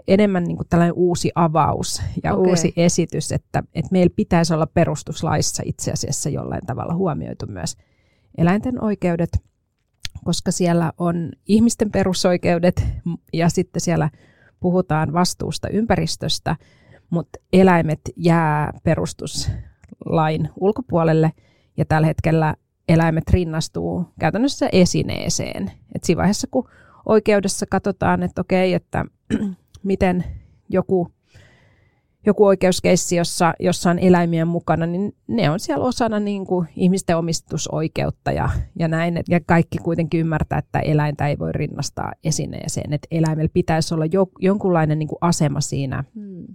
[0.09, 2.51] enemmän niin kuin tällainen uusi avaus ja okay.
[2.51, 7.77] uusi esitys, että, että meillä pitäisi olla perustuslaissa itse asiassa jollain tavalla huomioitu myös
[8.39, 9.31] eläinten oikeudet–
[10.25, 12.85] koska siellä on ihmisten perusoikeudet
[13.33, 14.11] ja sitten siellä
[14.61, 16.57] puhutaan vastuusta ympäristöstä,
[17.11, 21.33] mutta eläimet jää perustuslain ulkopuolelle
[21.77, 22.55] ja tällä hetkellä
[22.89, 25.71] eläimet rinnastuu käytännössä esineeseen.
[25.95, 26.69] Et siinä vaiheessa, kun
[27.07, 29.05] oikeudessa katsotaan, että okei, että
[29.83, 30.25] miten
[30.69, 31.13] joku
[32.27, 37.17] joku oikeuskeissi, jossa, jossa on eläimiä mukana, niin ne on siellä osana niin kuin ihmisten
[37.17, 39.21] omistusoikeutta ja, ja näin.
[39.29, 42.93] Ja kaikki kuitenkin ymmärtää, että eläintä ei voi rinnastaa esineeseen.
[42.93, 46.47] Että eläimellä pitäisi olla jo, jonkunlainen niin kuin asema siinä hmm.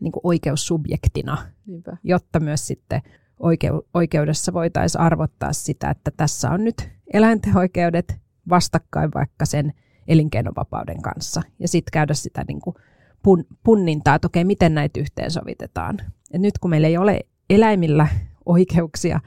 [0.00, 1.96] niin kuin oikeussubjektina, Niinpä.
[2.04, 3.02] jotta myös sitten
[3.40, 8.16] oikeu, oikeudessa voitaisiin arvottaa sitä, että tässä on nyt eläinten oikeudet
[8.48, 9.72] vastakkain vaikka sen
[10.08, 11.42] elinkeinovapauden kanssa.
[11.58, 12.76] Ja sitten käydä sitä niin kuin
[13.22, 15.98] pun, punnintaa, että okei, miten näitä yhteensovitetaan.
[16.32, 18.08] Et nyt kun meillä ei ole eläimillä
[18.46, 19.20] oikeuksia,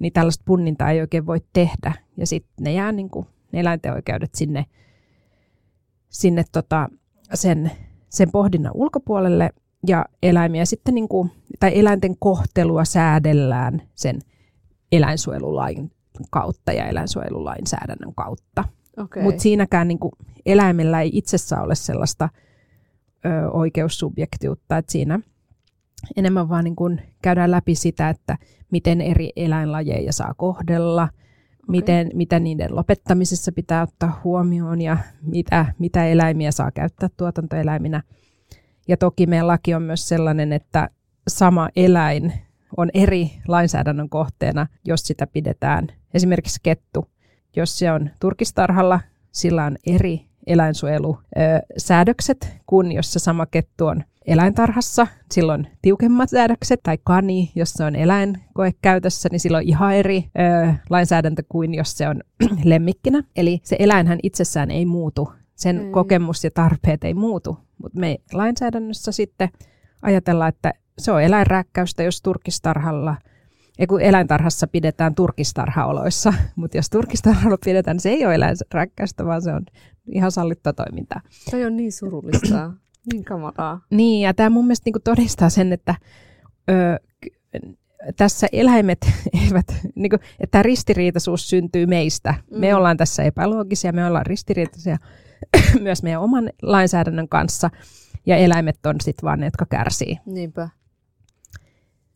[0.00, 1.92] niin tällaista punnintaa ei oikein voi tehdä.
[2.16, 4.66] Ja sitten ne jää niin kuin, ne eläinten oikeudet sinne,
[6.08, 6.88] sinne tota,
[7.34, 7.70] sen,
[8.08, 9.50] sen pohdinnan ulkopuolelle
[9.86, 14.18] ja eläimiä sitten niin kuin, tai eläinten kohtelua säädellään sen
[14.92, 15.90] eläinsuojelulain
[16.30, 18.64] kautta ja eläinsuojelulainsäädännön kautta.
[18.96, 19.22] Okay.
[19.22, 20.12] Mutta siinäkään niin kuin,
[20.46, 22.28] eläimellä ei itsessään ole sellaista–
[23.26, 25.20] ö, oikeussubjektiutta, että siinä
[26.16, 28.38] enemmän vaan niin kuin käydään läpi sitä, että
[28.70, 31.18] miten eri eläinlajeja saa kohdella, okay.
[31.68, 38.02] miten, mitä niiden lopettamisessa pitää ottaa huomioon ja mitä, mitä eläimiä saa käyttää tuotantoeläiminä.
[38.88, 40.90] Ja toki meidän laki on myös sellainen, että
[41.28, 42.32] sama eläin
[42.76, 45.86] on eri lainsäädännön kohteena, jos sitä pidetään.
[46.14, 47.06] Esimerkiksi kettu,
[47.56, 49.00] jos se on turkistarhalla,
[49.32, 56.98] sillä on eri eläinsuojelusäädökset kuin jos se sama kettu on eläintarhassa, silloin tiukemmat säädökset, tai
[57.04, 62.08] kani, jos se on eläinkoe käytössä, niin silloin ihan eri ö, lainsäädäntö kuin jos se
[62.08, 62.20] on
[62.64, 63.22] lemmikkinä.
[63.36, 65.90] Eli se eläinhän itsessään ei muutu, sen mm.
[65.90, 69.48] kokemus ja tarpeet ei muutu, mutta me lainsäädännössä sitten
[70.02, 73.16] ajatellaan, että se on eläinrääkkäystä, jos turkistarhalla–
[73.78, 79.42] ja kun eläintarhassa pidetään turkistarhaoloissa, mutta jos turkistarhalla pidetään, niin se ei ole eläinräkkäystä, vaan
[79.42, 79.66] se on
[80.12, 81.20] ihan sallittua toimintaa.
[81.30, 82.72] Se on niin surullista,
[83.12, 83.80] niin kamalaa.
[83.90, 85.94] Niin, ja tämä mun mielestä niinku todistaa sen, että
[86.70, 87.00] ö,
[88.16, 88.98] tässä eläimet
[89.44, 92.34] eivät, niinku, että tämä ristiriitaisuus syntyy meistä.
[92.50, 92.60] Mm.
[92.60, 94.96] Me ollaan tässä epäloogisia, me ollaan ristiriitaisia
[95.80, 97.70] myös meidän oman lainsäädännön kanssa,
[98.26, 100.18] ja eläimet on sitten vaan ne, jotka kärsii.
[100.26, 100.68] Niinpä.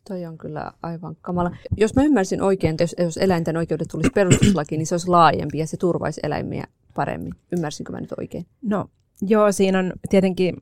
[0.09, 1.57] Toi on kyllä aivan kamala.
[1.77, 5.59] Jos mä ymmärsin oikein, että jos, jos eläinten oikeudet tulisi perustuslaki, niin se olisi laajempi
[5.59, 6.64] ja se turvaisi eläimiä
[6.98, 7.34] paremmin.
[7.52, 8.46] Ymmärsinkö mä nyt oikein?
[8.62, 8.88] No
[9.22, 10.56] Joo, siinä on tietenkin,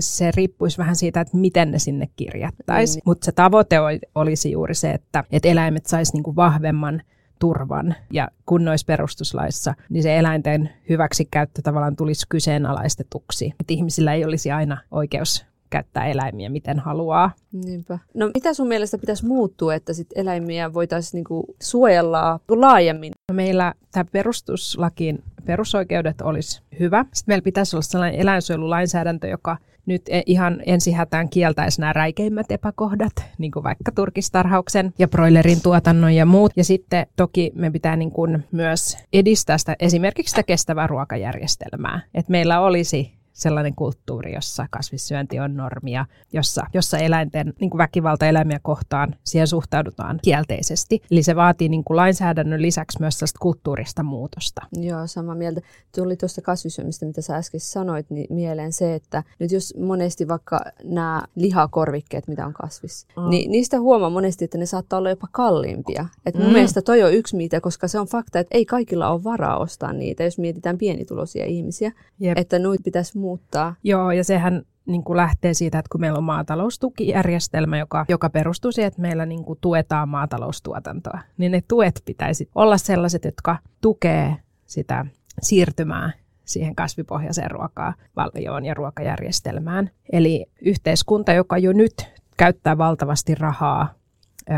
[0.00, 3.02] se riippuisi vähän siitä, että miten ne sinne kirjattaisiin, niin.
[3.06, 3.76] mutta se tavoite
[4.14, 7.02] olisi juuri se, että, että eläimet saisi niinku vahvemman
[7.38, 13.54] turvan ja kun olisi perustuslaissa, niin se eläinten hyväksikäyttö tavallaan tulisi kyseenalaistetuksi.
[13.60, 17.30] Että ihmisillä ei olisi aina oikeus käyttää eläimiä miten haluaa.
[17.52, 17.98] Niinpä.
[18.14, 23.12] No mitä sun mielestä pitäisi muuttua, että sit eläimiä voitaisiin niinku suojella laajemmin?
[23.28, 27.04] No meillä tämä perustuslakiin perusoikeudet olisi hyvä.
[27.12, 33.12] Sitten meillä pitäisi olla sellainen eläinsuojelulainsäädäntö, joka nyt e- ihan ensihätään kieltäisi nämä räikeimmät epäkohdat,
[33.38, 36.52] niin kuin vaikka turkistarhauksen ja broilerin tuotannon ja muut.
[36.56, 42.32] Ja sitten toki me pitää niin kuin myös edistää sitä, esimerkiksi sitä kestävää ruokajärjestelmää, että
[42.32, 48.60] meillä olisi sellainen kulttuuri, jossa kasvissyönti on normia, jossa, jossa eläinten niin kuin väkivalta eläimiä
[48.62, 51.02] kohtaan siihen suhtaudutaan kielteisesti.
[51.10, 54.62] Eli se vaatii niin kuin lainsäädännön lisäksi myös sellaista kulttuurista muutosta.
[54.72, 55.60] Joo, sama mieltä.
[55.94, 60.60] Tuli tuosta kasvissyömistä, mitä sä äsken sanoit, niin mieleen se, että nyt jos monesti vaikka
[60.84, 63.30] nämä lihakorvikkeet, mitä on kasvis, mm.
[63.30, 66.06] niin niistä huomaa monesti, että ne saattaa olla jopa kalliimpia.
[66.26, 66.52] Et mun mm.
[66.52, 69.92] mielestä toi on yksi mitä, koska se on fakta, että ei kaikilla ole varaa ostaa
[69.92, 71.92] niitä, jos mietitään pienituloisia ihmisiä.
[72.20, 72.38] Jep.
[72.38, 73.74] Että noit pitäisi muuttaa.
[73.82, 78.72] Joo, ja sehän niin kuin lähtee siitä, että kun meillä on maataloustukijärjestelmä, joka, joka perustuu
[78.72, 84.36] siihen, että meillä niin kuin tuetaan maataloustuotantoa, niin ne tuet pitäisi olla sellaiset, jotka tukee
[84.66, 85.06] sitä
[85.42, 86.12] siirtymää
[86.44, 89.90] siihen kasvipohjaiseen ruokaan, valjoon ja ruokajärjestelmään.
[90.12, 91.94] Eli yhteiskunta, joka jo nyt
[92.36, 93.94] käyttää valtavasti rahaa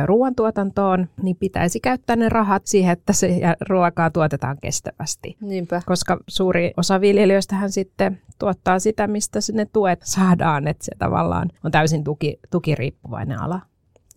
[0.05, 5.37] ruoantuotantoon, niin pitäisi käyttää ne rahat siihen, että se ruokaa tuotetaan kestävästi.
[5.40, 5.83] Niinpä.
[5.87, 11.70] Koska suuri osa viljelijöistähän sitten tuottaa sitä, mistä sinne tuet saadaan, että se tavallaan on
[11.70, 13.61] täysin tuki, tukiriippuvainen ala.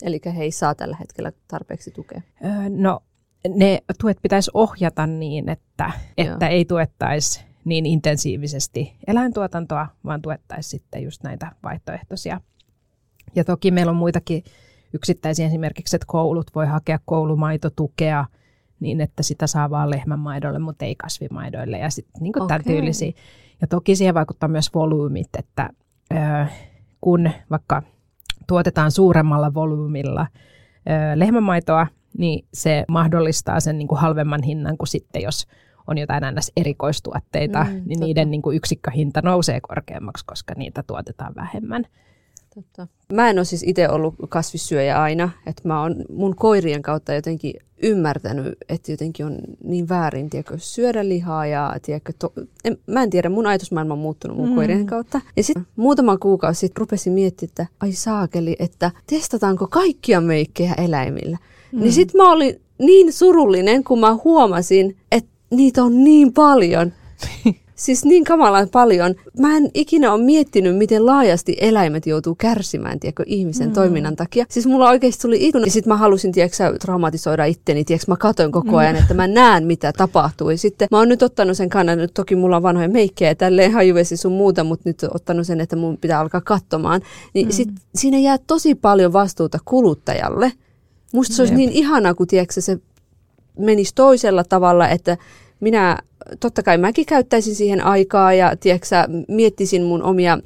[0.04, 2.22] Eli he ei saa tällä hetkellä tarpeeksi tukea?
[2.46, 3.00] Öö, no,
[3.56, 11.04] ne tuet pitäisi ohjata niin, että, että ei tuettaisi niin intensiivisesti eläintuotantoa, vaan tuettaisiin sitten
[11.04, 12.42] just näitä vaihtoehtoisia.
[13.36, 14.44] Ja toki meillä on muitakin
[14.94, 18.26] yksittäisiä esimerkiksi, että koulut voi hakea koulumaitotukea
[18.80, 22.48] niin, että sitä saa vaan lehmänmaidolle, mutta ei kasvimaidoille ja sitten niin okay.
[22.48, 23.12] tämän tyylisiä.
[23.62, 25.70] Ja toki siihen vaikuttaa myös volyymit, että
[27.02, 27.84] kun vaikka
[28.48, 30.28] tuotetaan suuremmalla volyymilla
[31.16, 35.48] lehmämaitoa, niin se mahdollistaa sen niin kuin halvemman hinnan kuin sitten, jos
[35.88, 36.52] on jotain ns.
[36.58, 38.06] erikoistuotteita, mm, niin totta.
[38.06, 41.86] niiden niin kuin yksikköhinta nousee korkeammaksi, koska niitä tuotetaan vähemmän.
[42.56, 42.88] Totta.
[43.14, 47.54] Mä en ole siis itse ollut kasvissyöjä aina, että mä oon mun koirien kautta jotenkin
[47.84, 52.34] ymmärtänyt, että jotenkin on niin väärin, tiedätkö, syödä lihaa ja tiedätkö, to,
[52.66, 54.56] en, mä en tiedä, mun ajatusmaailma on muuttunut mun mm.
[54.56, 55.22] koirien kautta.
[55.38, 61.38] Ja sitten muutama kuukausi sitten rupesin miettimään, että ai saakeli, että testataanko kaikkia meikkejä eläimillä.
[61.72, 61.80] Mm.
[61.80, 66.94] Niin sitten mä olin niin surullinen, kun mä huomasin, että niitä on niin paljon.
[67.80, 69.16] Siis niin kamalan paljon.
[69.40, 73.74] Mä en ikinä ole miettinyt, miten laajasti eläimet joutuu kärsimään, tiedätkö, ihmisen mm.
[73.74, 74.46] toiminnan takia.
[74.50, 78.52] Siis mulla oikeasti tuli ikuna, ja sitten mä halusin, tiedätkö, traumatisoida itteni, tiedätkö, mä katoin
[78.52, 79.02] koko ajan, mm.
[79.02, 80.50] että mä näen, mitä tapahtuu.
[80.50, 83.72] Ja sitten mä oon nyt ottanut sen kannan, nyt toki mulla on vanhoja meikkejä, tälleen
[83.72, 87.02] hajuvesi sun muuta, mutta nyt ottanut sen, että mun pitää alkaa katsomaan.
[87.34, 87.52] Niin mm.
[87.52, 90.52] sit siinä jää tosi paljon vastuuta kuluttajalle.
[91.14, 91.58] Musta se olisi Jep.
[91.58, 92.78] niin ihanaa, kun tiedätkö, se
[93.60, 95.18] menisi toisella tavalla, että
[95.60, 95.98] minä,
[96.40, 98.88] totta kai mäkin käyttäisin siihen aikaa ja tiedätkö,
[99.28, 100.40] miettisin mun omia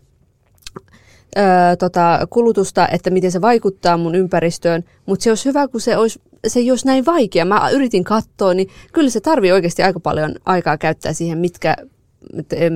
[1.37, 5.97] öö, tota, kulutusta, että miten se vaikuttaa mun ympäristöön, mutta se olisi hyvä, kun se
[5.97, 7.45] olisi se ei olisi näin vaikea.
[7.45, 11.75] Mä yritin katsoa, niin kyllä se tarvii oikeasti aika paljon aikaa käyttää siihen, mitkä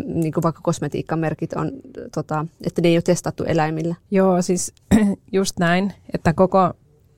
[0.05, 1.71] niin kuin vaikka kosmetiikkamerkit on,
[2.13, 3.95] tota, että ne ei ole testattu eläimillä.
[4.11, 4.73] Joo, siis
[5.31, 6.73] just näin, että koko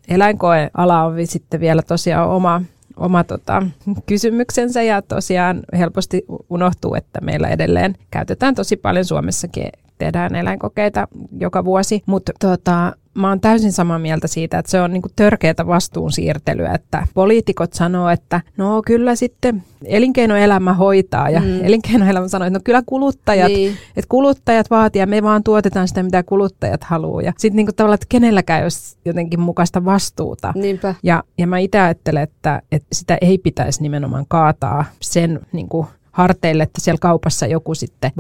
[0.08, 2.62] eläinkoeala on sitten vielä tosiaan oma
[3.00, 3.64] oma tota,
[4.06, 11.08] kysymyksensä ja tosiaan helposti unohtuu, että meillä edelleen käytetään tosi paljon Suomessakin tehdään eläinkokeita
[11.40, 15.68] joka vuosi, mutta tota, mä oon täysin samaa mieltä siitä, että se on niinku törkeätä
[15.68, 21.60] vastuunsiirtelyä, että poliitikot sanoo, että no kyllä sitten elinkeinoelämä hoitaa ja mm.
[21.64, 23.78] elinkeinoelämä sanoo, että no kyllä kuluttajat, niin.
[23.98, 27.22] että kuluttajat vaatii ja me vaan tuotetaan sitä, mitä kuluttajat haluaa.
[27.22, 30.54] Ja sitten niinku tavallaan, että kenelläkään ei olisi jotenkin mukaista vastuuta.
[30.56, 30.96] Niinpä.
[31.04, 36.64] Ja, ja mä itse ajattelen, että, että sitä ei pitäisi nimenomaan kaataa sen niinku harteille,
[36.64, 38.12] että siellä kaupassa joku sitten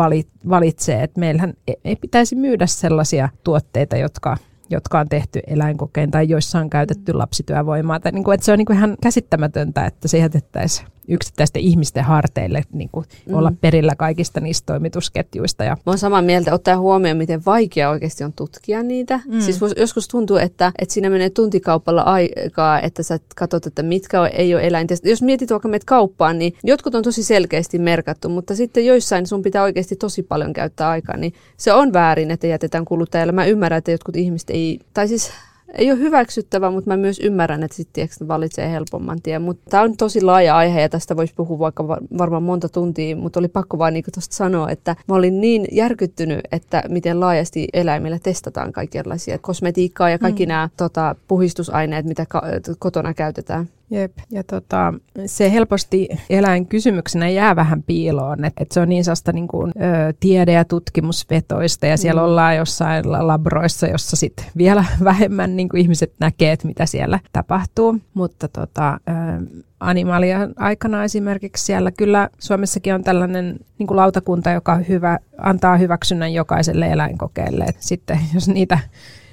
[0.49, 4.37] valitsee, että meillähän e-, ei pitäisi myydä sellaisia tuotteita, jotka
[4.69, 7.99] jotka on tehty eläinkokeen tai joissa on käytetty lapsityövoimaa.
[7.99, 12.03] Tai niin kuin, että se on niin kuin ihan käsittämätöntä, että se jätettäisiin yksittäisten ihmisten
[12.03, 13.33] harteille niin kuin mm.
[13.33, 15.63] olla perillä kaikista niistä toimitusketjuista.
[15.63, 15.77] Ja...
[15.85, 19.19] Mä oon samaa mieltä, ottaa huomioon, miten vaikea oikeasti on tutkia niitä.
[19.27, 19.39] Mm.
[19.39, 24.29] Siis joskus tuntuu, että, että siinä menee tuntikaupalla aikaa, että sä katsot, että mitkä on,
[24.33, 24.95] ei ole eläintä.
[25.03, 29.41] Jos mietit vaikka meitä kauppaan, niin jotkut on tosi selkeästi merkattu, mutta sitten joissain sun
[29.41, 33.31] pitää oikeasti tosi paljon käyttää aikaa, niin se on väärin, että jätetään kuluttajalle.
[33.31, 35.31] Mä ymmärrän, että jotkut ihmiset ei, tai siis
[35.77, 39.41] ei ole hyväksyttävä, mutta mä myös ymmärrän, että sitten valitsee helpomman tien.
[39.41, 43.39] Mutta tämä on tosi laaja aihe ja tästä voisi puhua vaikka varmaan monta tuntia, mutta
[43.39, 48.19] oli pakko vaan niin tuosta sanoa, että mä olin niin järkyttynyt, että miten laajasti eläimillä
[48.19, 50.49] testataan kaikenlaisia kosmetiikkaa ja kaikki mm.
[50.49, 52.43] nämä tota, puhistusaineet, mitä ka-
[52.79, 53.69] kotona käytetään.
[53.91, 54.93] Jep, ja tota,
[55.25, 60.13] se helposti eläinkysymyksenä jää vähän piiloon, että et se on niin sellaista niin kuin, ö,
[60.19, 62.25] tiede- ja tutkimusvetoista, ja siellä mm.
[62.25, 67.97] ollaan jossain labroissa, jossa sitten vielä vähemmän niin kuin ihmiset näkee, että mitä siellä tapahtuu.
[68.13, 74.75] Mutta tota, ö, animalia aikana esimerkiksi siellä kyllä Suomessakin on tällainen niin kuin lautakunta, joka
[74.75, 77.63] hyvä, antaa hyväksynnän jokaiselle eläinkokeelle.
[77.63, 78.79] Et sitten jos niitä,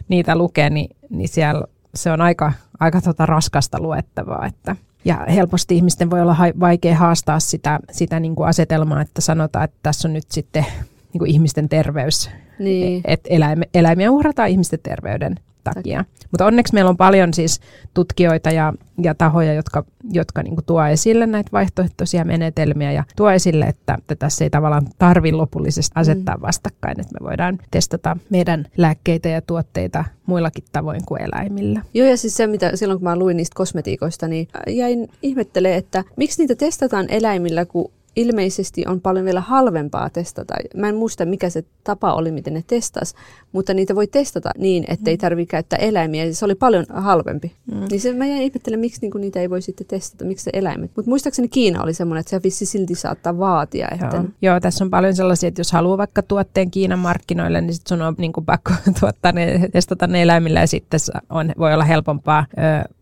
[0.08, 1.64] niitä lukee, niin, niin siellä
[1.96, 4.46] se on aika, aika tota raskasta luettavaa.
[4.46, 9.20] Että, ja helposti ihmisten voi olla ha- vaikea haastaa sitä, sitä niin kuin asetelmaa, että
[9.20, 10.66] sanotaan, että tässä on nyt sitten
[11.12, 12.30] niin kuin ihmisten terveys.
[12.58, 13.02] Niin.
[13.04, 15.36] Että eläimiä, eläimiä uhrataan ihmisten terveyden
[15.74, 16.04] takia.
[16.30, 17.60] Mutta onneksi meillä on paljon siis
[17.94, 23.64] tutkijoita ja, ja tahoja, jotka, jotka niinku tuo esille näitä vaihtoehtoisia menetelmiä ja tuo esille,
[23.64, 26.42] että, että tässä ei tavallaan tarvi lopullisesti asettaa mm.
[26.42, 31.82] vastakkain, että me voidaan testata meidän lääkkeitä ja tuotteita muillakin tavoin kuin eläimillä.
[31.94, 36.04] Joo, ja siis se, mitä silloin kun mä luin niistä kosmetiikoista, niin jäin ihmettelemään, että
[36.16, 40.54] miksi niitä testataan eläimillä, kun ilmeisesti on paljon vielä halvempaa testata.
[40.76, 43.14] Mä en muista, mikä se tapa oli, miten ne testas,
[43.52, 45.20] mutta niitä voi testata niin, että ei mm.
[45.20, 46.32] tarvitse käyttää eläimiä.
[46.32, 47.52] Se oli paljon halvempi.
[47.72, 47.80] Mm.
[47.90, 50.90] Niin se, mä jäin ihmettelen, miksi niinku niitä ei voi sitten testata, miksi se eläimet.
[50.96, 53.88] Mutta muistaakseni Kiina oli semmoinen, että se vissi silti saattaa vaatia.
[53.92, 54.16] Että...
[54.16, 54.24] Joo.
[54.42, 58.02] Joo, tässä on paljon sellaisia, että jos haluaa vaikka tuotteen Kiinan markkinoille, niin sit sun
[58.02, 61.00] on niinku pakko tuottaa ne, testata ne eläimillä ja sitten
[61.30, 62.95] on, voi olla helpompaa ö,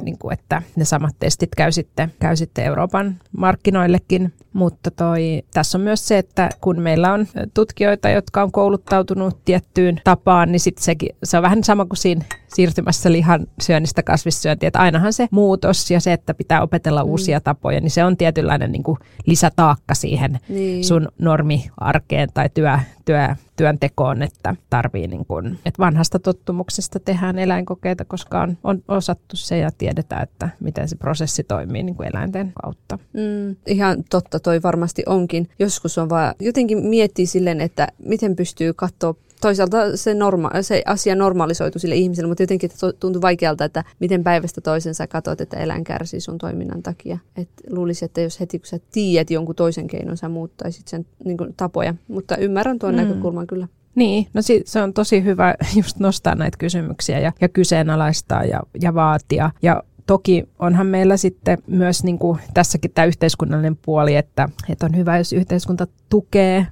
[0.00, 4.32] niin kuin, että ne samat testit käy sitten, käy sitten Euroopan markkinoillekin.
[4.52, 10.00] Mutta toi, tässä on myös se, että kun meillä on tutkijoita, jotka on kouluttautunut tiettyyn
[10.04, 14.78] tapaan, niin sitten sekin, se on vähän sama kuin siinä siirtymässä lihan syönnistä kasvissyöntiin, että
[14.78, 17.10] ainahan se muutos ja se, että pitää opetella mm.
[17.10, 20.84] uusia tapoja, niin se on tietynlainen niin kuin lisätaakka siihen niin.
[20.84, 28.04] sun normiarkeen tai työ, työ, työntekoon, että tarvii niin kuin, että vanhasta tottumuksesta tehdään eläinkokeita,
[28.04, 32.52] koska on, on osattu se ja tiedetään, että miten se prosessi toimii niin kuin eläinten
[32.62, 32.98] kautta.
[33.12, 35.48] Mm, ihan totta, toi varmasti onkin.
[35.58, 41.14] Joskus on vaan jotenkin miettii silleen, että miten pystyy katsoa toisaalta se, norma- se asia
[41.14, 45.84] normalisoitu sille ihmiselle, mutta jotenkin tuntuu vaikealta, että miten päivästä toisen sä katsot, että eläin
[45.84, 47.18] kärsii sun toiminnan takia.
[47.36, 51.36] Et luulisi, että jos heti kun sä tiedät jonkun toisen keinon, sä muuttaisit sen niin
[51.36, 51.94] kuin, tapoja.
[52.08, 53.00] Mutta ymmärrän tuon mm.
[53.00, 53.68] näkökulman kyllä.
[53.94, 58.94] Niin, no se on tosi hyvä just nostaa näitä kysymyksiä ja, ja kyseenalaistaa ja, ja
[58.94, 59.50] vaatia.
[59.62, 64.96] Ja toki onhan meillä sitten myös niin kuin tässäkin tämä yhteiskunnallinen puoli, että, että on
[64.96, 66.66] hyvä, jos yhteiskunta tukee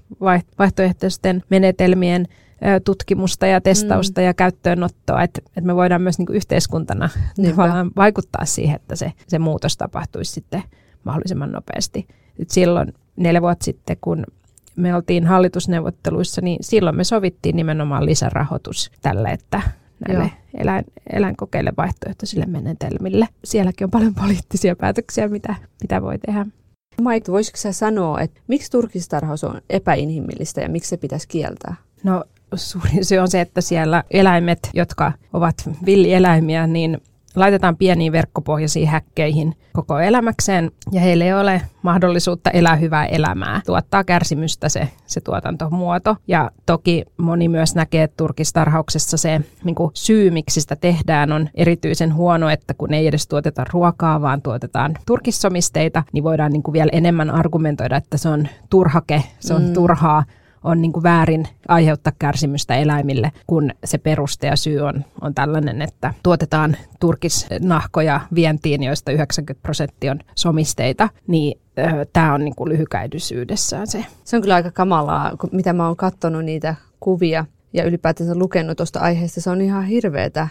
[0.58, 2.26] vaihtoehtoisten menetelmien
[2.84, 4.24] tutkimusta ja testausta mm.
[4.24, 7.08] ja käyttöönottoa, että, että me voidaan myös niin kuin yhteiskuntana
[7.50, 10.62] tavallaan vaikuttaa siihen, että se, se muutos tapahtuisi sitten
[11.04, 12.06] mahdollisimman nopeasti.
[12.38, 14.24] Et silloin neljä vuotta sitten, kun
[14.76, 19.62] me oltiin hallitusneuvotteluissa, niin silloin me sovittiin nimenomaan lisärahoitus tälle, että
[20.08, 23.28] näille eläin, eläinkokeille vaihtoehtoisille menetelmille.
[23.44, 26.46] Sielläkin on paljon poliittisia päätöksiä, mitä, mitä voi tehdä.
[27.00, 31.74] Mike, voisitko sä sanoa, että miksi turkistarhaus on epäinhimillistä ja miksi se pitäisi kieltää?
[32.04, 37.00] No suurin syy on se, että siellä eläimet, jotka ovat villieläimiä, niin
[37.36, 43.60] laitetaan pieniin verkkopohjaisiin häkkeihin koko elämäkseen ja heille ei ole mahdollisuutta elää hyvää elämää.
[43.66, 46.16] Tuottaa kärsimystä se, se tuotantomuoto.
[46.28, 51.48] Ja toki moni myös näkee, että turkistarhauksessa se niin kuin syy, miksi sitä tehdään, on
[51.54, 56.72] erityisen huono, että kun ei edes tuoteta ruokaa, vaan tuotetaan turkissomisteita, niin voidaan niin kuin
[56.72, 59.72] vielä enemmän argumentoida, että se on turhake, se on mm.
[59.72, 60.24] turhaa
[60.64, 65.82] on niin kuin väärin aiheuttaa kärsimystä eläimille, kun se peruste ja syy on, on tällainen,
[65.82, 71.60] että tuotetaan turkisnahkoja vientiin, joista 90 prosenttia on somisteita, niin
[72.12, 74.04] tämä on niin kuin lyhykäidysyydessään se.
[74.24, 79.00] Se on kyllä aika kamalaa, mitä mä oon katsonut niitä kuvia ja ylipäätänsä lukenut tuosta
[79.00, 79.40] aiheesta.
[79.40, 80.48] Se on ihan hirveetä,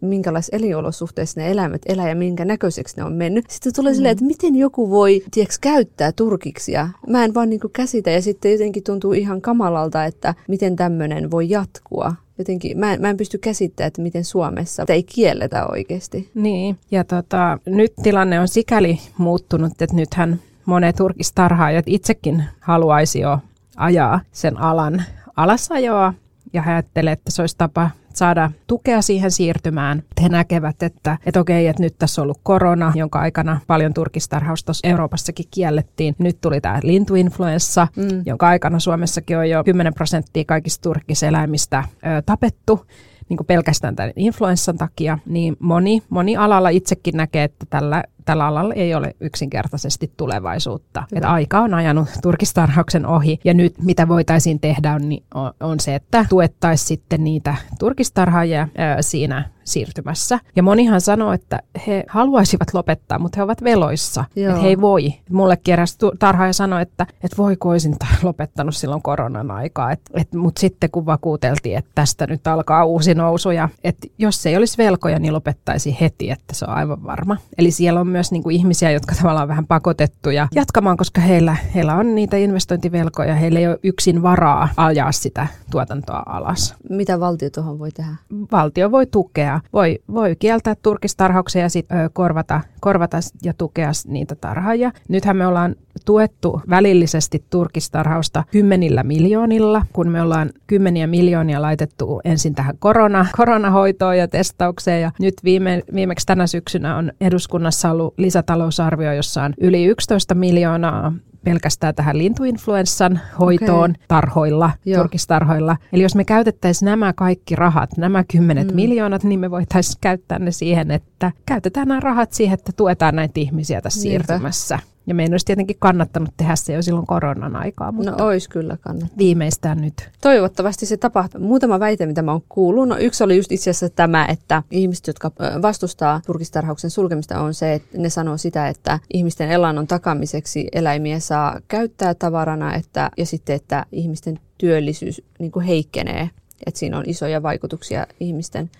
[0.00, 3.50] minkälaisissa elinolosuhteissa ne eläimet elää ja minkä näköiseksi ne on mennyt.
[3.50, 3.96] Sitten tulee mm.
[3.96, 6.88] silleen, että miten joku voi tiedätkö, käyttää turkiksia.
[7.06, 11.50] Mä en vaan niin käsitä ja sitten jotenkin tuntuu ihan kamalalta, että miten tämmöinen voi
[11.50, 12.14] jatkua.
[12.38, 16.30] Jotenkin, mä en, mä en pysty käsittämään, että miten Suomessa ei kielletä oikeasti.
[16.34, 23.38] Niin, ja tota, nyt tilanne on sikäli muuttunut, että nythän monet turkistarhaajat itsekin haluaisi jo
[23.76, 25.04] ajaa sen alan
[25.36, 26.14] alasajoa
[26.52, 30.02] ja ajattelee, että se olisi tapa saada tukea siihen siirtymään.
[30.22, 34.72] He näkevät, että, että okei, että nyt tässä on ollut korona, jonka aikana paljon turkistarhausta
[34.84, 36.14] Euroopassakin kiellettiin.
[36.18, 38.22] Nyt tuli tämä lintuinfluenssa, mm.
[38.26, 42.86] jonka aikana Suomessakin on jo 10 prosenttia kaikista turkiseläimistä ö, tapettu
[43.28, 48.46] niin kuin pelkästään tämän influenssan takia, niin moni, moni alalla itsekin näkee, että tällä tällä
[48.46, 51.02] alalla ei ole yksinkertaisesti tulevaisuutta.
[51.12, 55.24] Että aika on ajanut turkistarhauksen ohi ja nyt mitä voitaisiin tehdä on, niin
[55.60, 60.38] on, se, että tuettaisiin sitten niitä turkistarhaajia ää, siinä siirtymässä.
[60.56, 64.24] Ja monihan sanoo, että he haluaisivat lopettaa, mutta he ovat veloissa.
[64.36, 65.14] Että he ei voi.
[65.30, 69.92] Mulle eräs tarhaaja sanoi, että, että voi koisin lopettanut silloin koronan aikaa.
[69.92, 74.46] Et, et, mutta sitten kun vakuuteltiin, että tästä nyt alkaa uusi nousu ja että jos
[74.46, 77.36] ei olisi velkoja, niin lopettaisi heti, että se on aivan varma.
[77.58, 81.94] Eli siellä on myös niin kuin ihmisiä, jotka tavallaan vähän pakotettuja jatkamaan, koska heillä, heillä
[81.94, 86.74] on niitä investointivelkoja, heillä ei ole yksin varaa ajaa sitä tuotantoa alas.
[86.90, 88.10] Mitä valtio tuohon voi tehdä?
[88.52, 89.60] Valtio voi tukea.
[89.72, 94.92] Voi, voi kieltää turkistarhauksia ja sitten korvata, korvata ja tukea niitä tarhaajia.
[95.08, 102.54] Nythän me ollaan tuettu välillisesti turkistarhausta kymmenillä miljoonilla, kun me ollaan kymmeniä miljoonia laitettu ensin
[102.54, 105.02] tähän korona, koronahoitoon ja testaukseen.
[105.02, 111.12] Ja nyt viime, viimeksi tänä syksynä on eduskunnassa ollut lisätalousarvio, jossa on yli 11 miljoonaa
[111.44, 114.04] pelkästään tähän lintuinfluenssan hoitoon okay.
[114.08, 115.00] tarhoilla, Joo.
[115.00, 115.76] turkistarhoilla.
[115.92, 118.74] Eli jos me käytettäisiin nämä kaikki rahat, nämä kymmenet mm.
[118.74, 123.40] miljoonat, niin me voitaisiin käyttää ne siihen, että käytetään nämä rahat siihen, että tuetaan näitä
[123.40, 124.26] ihmisiä tässä Niinpä.
[124.26, 124.78] siirtymässä.
[125.06, 128.76] Ja meidän olisi tietenkin kannattanut tehdä se jo silloin koronan aikaa, mutta no, olisi kyllä
[128.80, 129.18] kannattanut.
[129.18, 130.10] viimeistään nyt.
[130.20, 131.40] Toivottavasti se tapahtuu.
[131.40, 132.88] Muutama väite, mitä mä oon kuullut.
[132.88, 135.30] No, yksi oli just itse asiassa tämä, että ihmiset, jotka
[135.62, 141.60] vastustaa turkistarhauksen sulkemista, on se, että ne sanoo sitä, että ihmisten elannon takamiseksi eläimiä saa
[141.68, 146.30] käyttää tavarana, että, ja sitten, että ihmisten työllisyys niin kuin heikkenee.
[146.66, 148.70] Että siinä on isoja vaikutuksia ihmisten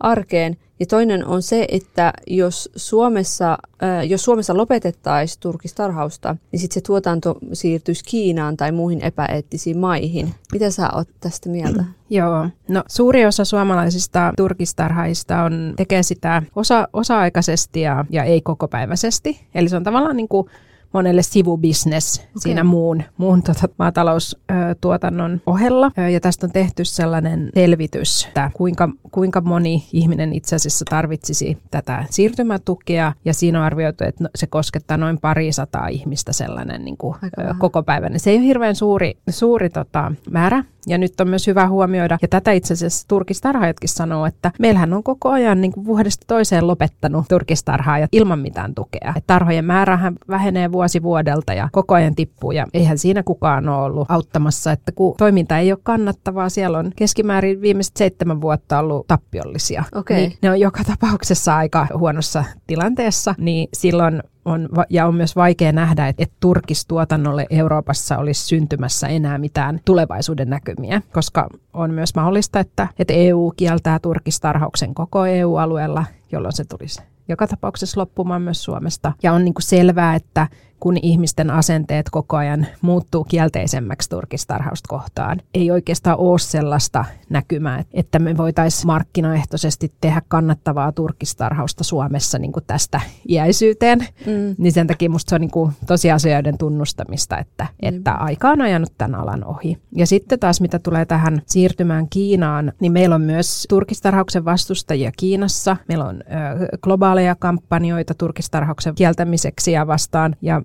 [0.00, 0.56] arkeen.
[0.80, 6.80] Ja toinen on se, että jos Suomessa, äh, jos Suomessa lopetettaisiin turkistarhausta, niin sitten se
[6.80, 10.34] tuotanto siirtyisi Kiinaan tai muihin epäeettisiin maihin.
[10.52, 11.84] Mitä sä oot tästä mieltä?
[12.10, 19.40] Joo, no suuri osa suomalaisista turkistarhaista on, tekee sitä osa, osa-aikaisesti ja, ja ei kokopäiväisesti.
[19.54, 20.46] Eli se on tavallaan niin kuin
[20.92, 22.30] monelle sivubisnes okay.
[22.38, 25.90] siinä muun, muun tota, maataloustuotannon ohella.
[26.12, 32.04] Ja tästä on tehty sellainen selvitys, että kuinka, kuinka moni ihminen itse asiassa tarvitsisi tätä
[32.10, 33.12] siirtymätukea.
[33.24, 37.16] Ja siinä on arvioitu, että no, se koskettaa noin pari sataa ihmistä sellainen niin kuin,
[37.58, 38.20] koko päivän.
[38.20, 42.28] Se ei ole hirveän suuri, suuri tota, määrä, ja nyt on myös hyvä huomioida, ja
[42.28, 47.24] tätä itse asiassa turkistarhaajatkin sanoo, että meillähän on koko ajan niin kuin vuodesta toiseen lopettanut
[47.28, 49.12] turkistarhaajat ilman mitään tukea.
[49.16, 53.84] Et tarhojen määrähän vähenee vuosi vuodelta ja koko ajan tippuu, ja eihän siinä kukaan ole
[53.84, 59.06] ollut auttamassa, että kun toiminta ei ole kannattavaa, siellä on keskimäärin viimeiset seitsemän vuotta ollut
[59.06, 59.84] tappiollisia.
[59.94, 60.16] Okay.
[60.16, 65.72] Niin ne on joka tapauksessa aika huonossa tilanteessa, niin silloin on, ja on myös vaikea
[65.72, 72.60] nähdä, että, että turkistuotannolle Euroopassa olisi syntymässä enää mitään tulevaisuuden näkymiä, koska on myös mahdollista,
[72.60, 79.12] että, että EU kieltää turkistarhauksen koko EU-alueella, jolloin se tulisi joka tapauksessa loppumaan myös Suomesta.
[79.22, 80.48] Ja on niin kuin selvää, että
[80.80, 85.40] kun ihmisten asenteet koko ajan muuttuu kielteisemmäksi turkistarhausta kohtaan.
[85.54, 92.64] Ei oikeastaan ole sellaista näkymää, että me voitaisiin markkinaehtoisesti tehdä kannattavaa turkistarhausta Suomessa niin kuin
[92.66, 93.98] tästä iäisyyteen.
[94.26, 94.54] Mm.
[94.58, 97.88] Niin sen takia musta se on niin kuin tosiasioiden tunnustamista, että, mm.
[97.88, 99.78] että aika on ajanut tämän alan ohi.
[99.96, 105.76] Ja sitten taas mitä tulee tähän siirtymään Kiinaan, niin meillä on myös turkistarhauksen vastustajia Kiinassa.
[105.88, 110.36] Meillä on ö, globaaleja kampanjoita turkistarhauksen kieltämiseksi ja vastaan.
[110.42, 110.62] Ja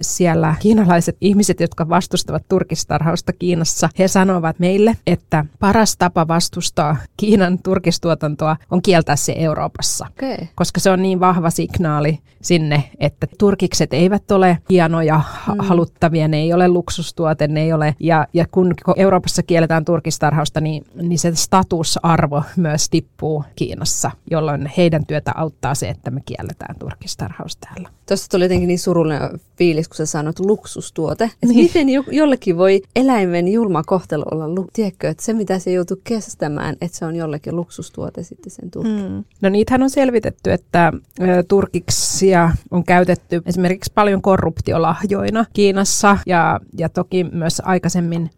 [0.00, 7.58] siellä kiinalaiset ihmiset, jotka vastustavat turkistarhausta Kiinassa, he sanovat meille, että paras tapa vastustaa Kiinan
[7.58, 10.06] turkistuotantoa on kieltää se Euroopassa.
[10.10, 10.46] Okay.
[10.54, 15.16] Koska se on niin vahva signaali sinne, että turkikset eivät ole hienoja,
[15.48, 15.54] mm.
[15.58, 17.94] haluttavia, ne ei ole luksustuote, ne ei ole.
[18.00, 25.06] Ja, ja kun Euroopassa kielletään turkistarhausta, niin, niin se statusarvo myös tippuu Kiinassa, jolloin heidän
[25.06, 27.88] työtä auttaa se, että me kielletään turkistarhaus täällä.
[28.08, 31.24] Tuosta tuli jotenkin niin surullinen fiilis, kun sä sanot luksustuote.
[31.24, 31.56] Että niin.
[31.56, 36.76] miten jo, jollekin voi eläimen julma kohtelu olla, tiedätkö, että se mitä se joutuu kestämään,
[36.80, 39.02] että se on jollekin luksustuote sitten sen turkki.
[39.02, 39.24] Hmm.
[39.42, 46.88] No niitähän on selvitetty, että ö, turkiksia on käytetty esimerkiksi paljon korruptiolahjoina Kiinassa ja, ja
[46.88, 48.30] toki myös aikaisemmin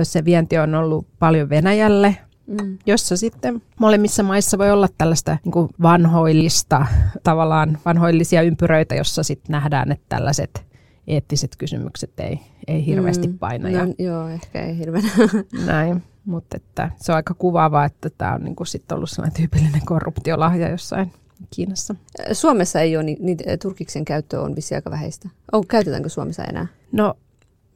[0.00, 2.78] ö, se vienti on ollut paljon Venäjälle, Mm.
[2.86, 6.86] jossa sitten molemmissa maissa voi olla tällaista niin vanhoillista,
[7.22, 10.65] tavallaan vanhoillisia ympyröitä, jossa sitten nähdään, että tällaiset
[11.06, 13.38] eettiset kysymykset ei, ei hirveästi mm.
[13.38, 13.70] paina.
[13.70, 15.04] Ja, no, joo, ehkä ei hirveän.
[15.66, 19.36] Näin, mutta että se on aika kuvaavaa, että tämä on niin kuin sit ollut sellainen
[19.36, 21.12] tyypillinen korruptiolahja jossain
[21.50, 21.94] Kiinassa.
[22.32, 25.28] Suomessa ei ole, niin, niin turkiksen käyttö on vissi aika vähäistä.
[25.52, 26.66] On, käytetäänkö Suomessa enää?
[26.92, 27.14] No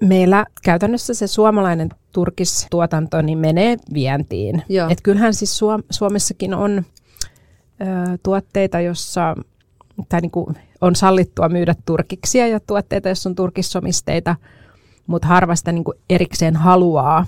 [0.00, 4.62] meillä käytännössä se suomalainen turkistuotanto niin menee vientiin.
[4.90, 9.36] Et kyllähän siis Suom- Suomessakin on ö, tuotteita, jossa
[10.08, 14.36] tai niin kuin on sallittua myydä turkiksia ja tuotteita, jos on turkissomisteita,
[15.06, 17.26] mutta harva sitä niin kuin erikseen haluaa.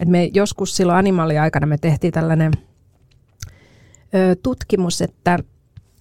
[0.00, 2.52] Et me joskus silloin animaaliaikana me tehtiin tällainen
[4.14, 5.38] ö, tutkimus, että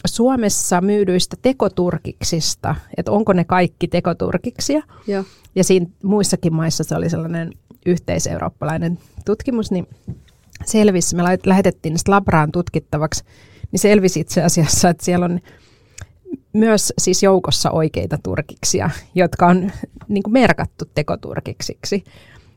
[0.08, 4.82] Suomessa myydyistä tekoturkiksista, että onko ne kaikki tekoturkiksia.
[5.08, 5.24] Joo.
[5.56, 7.52] Ja siinä muissakin maissa se oli sellainen
[7.86, 9.88] yhteiseurooppalainen tutkimus, niin
[10.66, 13.24] selvisi, me lähetettiin Labraan tutkittavaksi,
[13.72, 15.40] niin selvisi itse asiassa, että siellä on
[16.54, 19.72] myös siis joukossa oikeita turkiksia, jotka on
[20.08, 22.04] niin kuin merkattu tekoturkiksiksi.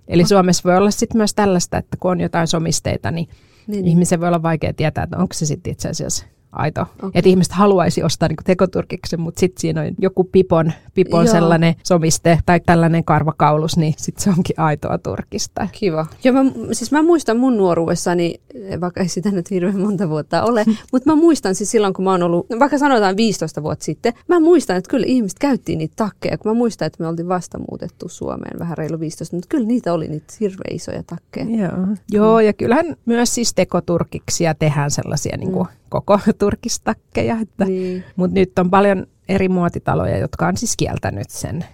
[0.08, 0.28] Eli oh.
[0.28, 3.86] Suomessa voi olla sitten myös tällaista, että kun on jotain somisteita, niin, niin, niin.
[3.86, 6.26] ihmisen voi olla vaikea tietää, että onko se sitten itse asiassa
[6.56, 6.80] aito.
[6.80, 7.10] Okay.
[7.14, 12.38] Että ihmiset haluaisi ostaa niin tekoturkiksen, mutta sitten siinä on joku pipon, pipon sellainen somiste
[12.46, 15.68] tai tällainen karvakaulus, niin sitten se onkin aitoa turkista.
[15.72, 16.06] Kiva.
[16.24, 18.40] Ja mä, siis mä muistan mun nuoruudessani,
[18.80, 22.10] vaikka ei sitä nyt hirveän monta vuotta ole, mutta mä muistan siis silloin, kun mä
[22.10, 26.38] oon ollut, vaikka sanotaan 15 vuotta sitten, mä muistan, että kyllä ihmiset käytti niitä takkeja,
[26.38, 29.92] kun mä muistan, että me oltiin vasta muutettu Suomeen vähän reilu 15, mutta kyllä niitä
[29.92, 31.46] oli niitä hirveän isoja takkeja.
[31.46, 37.36] Joo, Joo ja kyllähän myös siis tekoturkiksia tehdään sellaisia niin kuin mm koko turkistakkeja.
[37.42, 38.04] Että, niin.
[38.16, 41.64] Mutta nyt on paljon eri muotitaloja, jotka on siis kieltänyt sen.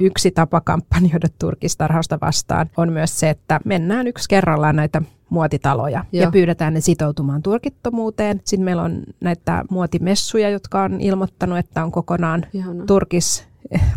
[0.00, 6.22] Yksi tapa kampanjoida turkistarhausta vastaan on myös se, että mennään yksi kerrallaan näitä muotitaloja Joo.
[6.24, 8.40] ja pyydetään ne sitoutumaan turkittomuuteen.
[8.44, 12.84] Sitten meillä on näitä muotimessuja, jotka on ilmoittanut, että on kokonaan Ihana.
[12.84, 13.46] turkis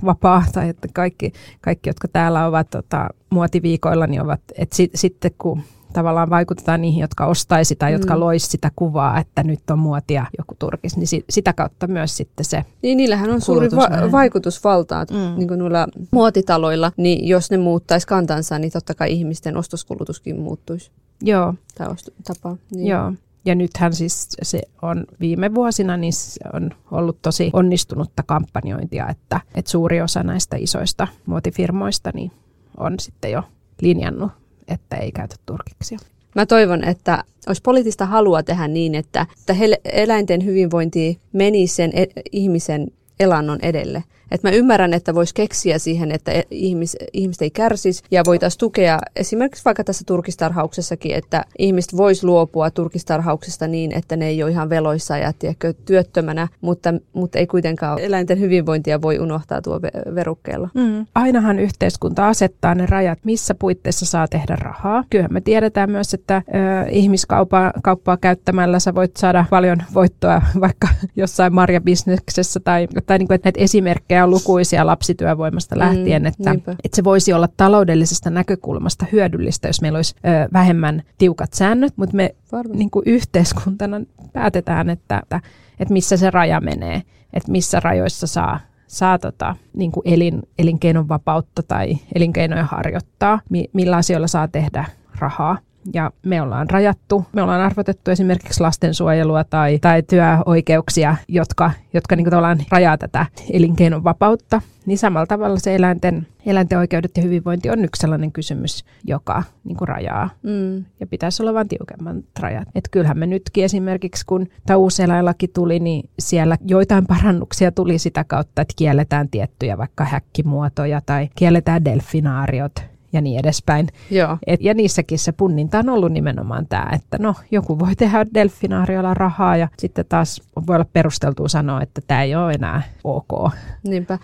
[0.06, 5.32] vapaa tai että kaikki, kaikki jotka täällä ovat tota, muotiviikoilla, niin ovat, että sit, sitten
[5.38, 5.62] kun
[5.94, 8.20] tavallaan vaikutetaan niihin, jotka ostaisi tai jotka mm.
[8.20, 12.46] loisi sitä kuvaa, että nyt on muotia joku turkis, niin si- sitä kautta myös sitten
[12.46, 15.38] se Niin, niillähän on suuri va- vaikutusvaltaa mm.
[15.38, 20.92] niin kuin noilla muotitaloilla, niin jos ne muuttaisi kantansa, niin totta kai ihmisten ostoskulutuskin muuttuisi.
[21.22, 21.54] Joo.
[21.78, 21.88] Tai
[22.24, 22.58] tapa.
[22.76, 22.88] Niin.
[22.88, 23.14] Joo.
[23.46, 29.42] Ja nythän siis se on viime vuosina niin se on ollut tosi onnistunutta kampanjointia, että,
[29.56, 32.32] että suuri osa näistä isoista muotifirmoista niin
[32.78, 33.44] on sitten jo
[33.82, 34.32] linjannut
[34.70, 36.00] että ei käytä turkiksia.
[36.36, 39.56] Mä toivon, että olisi poliittista halua tehdä niin, että, että
[39.86, 42.88] eläinten hyvinvointi meni sen e- ihmisen
[43.20, 44.04] elannon edelle.
[44.32, 48.60] Et mä ymmärrän, että voisi keksiä siihen, että e- ihmis, ihmiset ei kärsisi ja voitaisiin
[48.60, 54.52] tukea esimerkiksi vaikka tässä turkistarhauksessakin, että ihmiset vois luopua turkistarhauksesta niin, että ne ei ole
[54.52, 59.82] ihan veloissa ja tiedätkö, työttömänä, mutta, mutta ei kuitenkaan eläinten hyvinvointia voi unohtaa tuo
[60.16, 60.70] verukkeella.
[60.74, 61.06] Mm.
[61.16, 65.04] Ainahan yhteiskunta asettaa ne rajat, missä puitteissa saa tehdä rahaa.
[65.10, 70.88] Kyllähän me tiedetään myös, että ö, ihmiskauppaa kauppaa käyttämällä sä voit saada paljon voittoa vaikka
[71.16, 76.26] jossain marjabisneksessä tai, tai niin kuin, että näitä esimerkkejä on lukuisia lapsityövoimasta mm, lähtien, mm,
[76.26, 76.52] että,
[76.84, 82.16] että se voisi olla taloudellisesta näkökulmasta hyödyllistä, jos meillä olisi ö, vähemmän tiukat säännöt, mutta
[82.16, 82.36] me
[82.74, 84.02] niin kuin yhteiskuntana
[84.34, 85.42] päätetään, että, että,
[85.80, 87.02] että missä se raja menee,
[87.34, 93.66] että missä rajoissa saa saa tota, niin kuin elin, elinkeinon vapautta tai elinkeinoja harjoittaa, mi,
[93.74, 94.86] millä asioilla saa tehdä
[95.20, 95.58] rahaa
[95.94, 102.26] ja me ollaan rajattu, me ollaan arvotettu esimerkiksi lastensuojelua tai, tai työoikeuksia, jotka, jotka niin
[102.26, 107.70] kuin tavallaan rajaa tätä elinkeinon vapautta, niin samalla tavalla se eläinten, eläinten oikeudet ja hyvinvointi
[107.70, 110.30] on yksi sellainen kysymys, joka niin kuin rajaa.
[110.44, 110.86] Mm.
[111.00, 112.68] Ja pitäisi olla vain tiukemman rajat.
[112.76, 118.00] Et kyllähän me nytkin esimerkiksi, kun tämä uusi eläinlaki tuli, niin siellä joitain parannuksia tuli
[118.00, 123.88] sitä kautta, että kielletään tiettyjä vaikka häkkimuotoja tai kielletään delfinaariot ja niin edespäin.
[124.12, 124.38] Joo.
[124.48, 129.14] Et, ja niissäkin se punninta on ollut nimenomaan tämä, että no joku voi tehdä delfinaariolla
[129.14, 133.52] rahaa ja sitten taas voi olla perusteltua sanoa, että tämä ei ole enää ok.
[133.84, 134.20] Niinpä.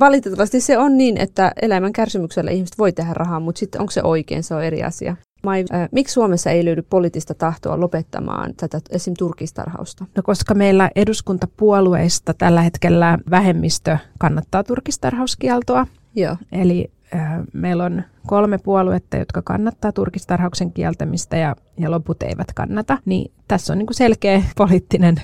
[0.00, 4.02] Valitettavasti se on niin, että elämän kärsimyksellä ihmiset voi tehdä rahaa, mutta sitten onko se
[4.02, 5.16] oikein, se on eri asia.
[5.42, 9.14] Mai, äh, miksi Suomessa ei löydy poliittista tahtoa lopettamaan tätä esim.
[9.18, 10.04] turkistarhausta?
[10.16, 15.86] No koska meillä eduskuntapuolueista tällä hetkellä vähemmistö kannattaa turkistarhauskieltoa.
[16.14, 16.36] Joo.
[16.52, 22.98] Eli äh, meillä on kolme puoluetta, jotka kannattaa turkistarhauksen kieltämistä ja, ja loput eivät kannata,
[23.04, 25.16] niin tässä on niin kuin selkeä poliittinen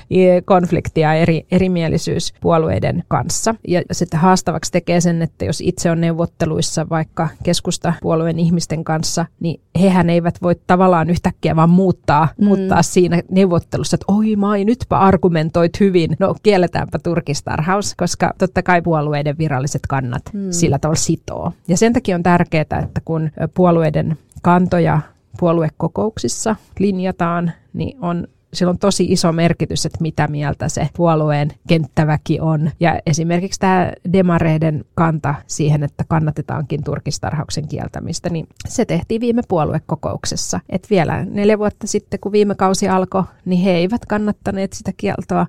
[0.44, 3.55] konflikti ja eri, erimielisyys puolueiden kanssa.
[3.68, 9.61] Ja sitten haastavaksi tekee sen, että jos itse on neuvotteluissa vaikka keskustapuolueen ihmisten kanssa, niin
[9.80, 12.44] hehän eivät voi tavallaan yhtäkkiä vaan muuttaa, mm.
[12.44, 18.82] muuttaa siinä neuvottelussa, että oi mai, nytpä argumentoit hyvin, no kielletäänpä turkistarhaus, koska totta kai
[18.82, 20.51] puolueiden viralliset kannat mm.
[20.51, 21.53] sillä tavalla sitoo.
[21.68, 25.01] Ja sen takia on tärkeää, että kun puolueiden kantoja
[25.39, 28.26] puoluekokouksissa linjataan, niin on
[28.57, 32.70] sillä on tosi iso merkitys, että mitä mieltä se puolueen kenttäväki on.
[32.80, 40.61] Ja esimerkiksi tämä demareiden kanta siihen, että kannatetaankin turkistarhauksen kieltämistä, niin se tehtiin viime puoluekokouksessa.
[40.68, 45.47] Et vielä neljä vuotta sitten, kun viime kausi alkoi, niin he eivät kannattaneet sitä kieltoa.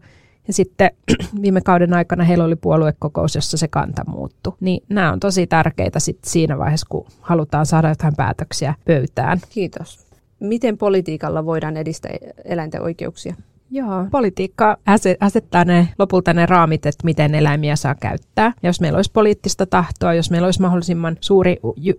[0.48, 0.92] Ja sitten
[1.42, 4.54] viime kauden aikana heillä oli puoluekokous, jossa se kanta muuttui.
[4.60, 9.40] Niin nämä on tosi tärkeitä sit siinä vaiheessa, kun halutaan saada jotain päätöksiä pöytään.
[9.50, 10.08] Kiitos.
[10.40, 12.12] Miten politiikalla voidaan edistää
[12.46, 13.36] eläinten oikeuksia?
[13.72, 14.78] Joo, politiikka
[15.20, 18.54] asettaa ne, lopulta ne raamit, että miten eläimiä saa käyttää.
[18.64, 21.58] Ja jos meillä olisi poliittista tahtoa, jos meillä olisi mahdollisimman suuri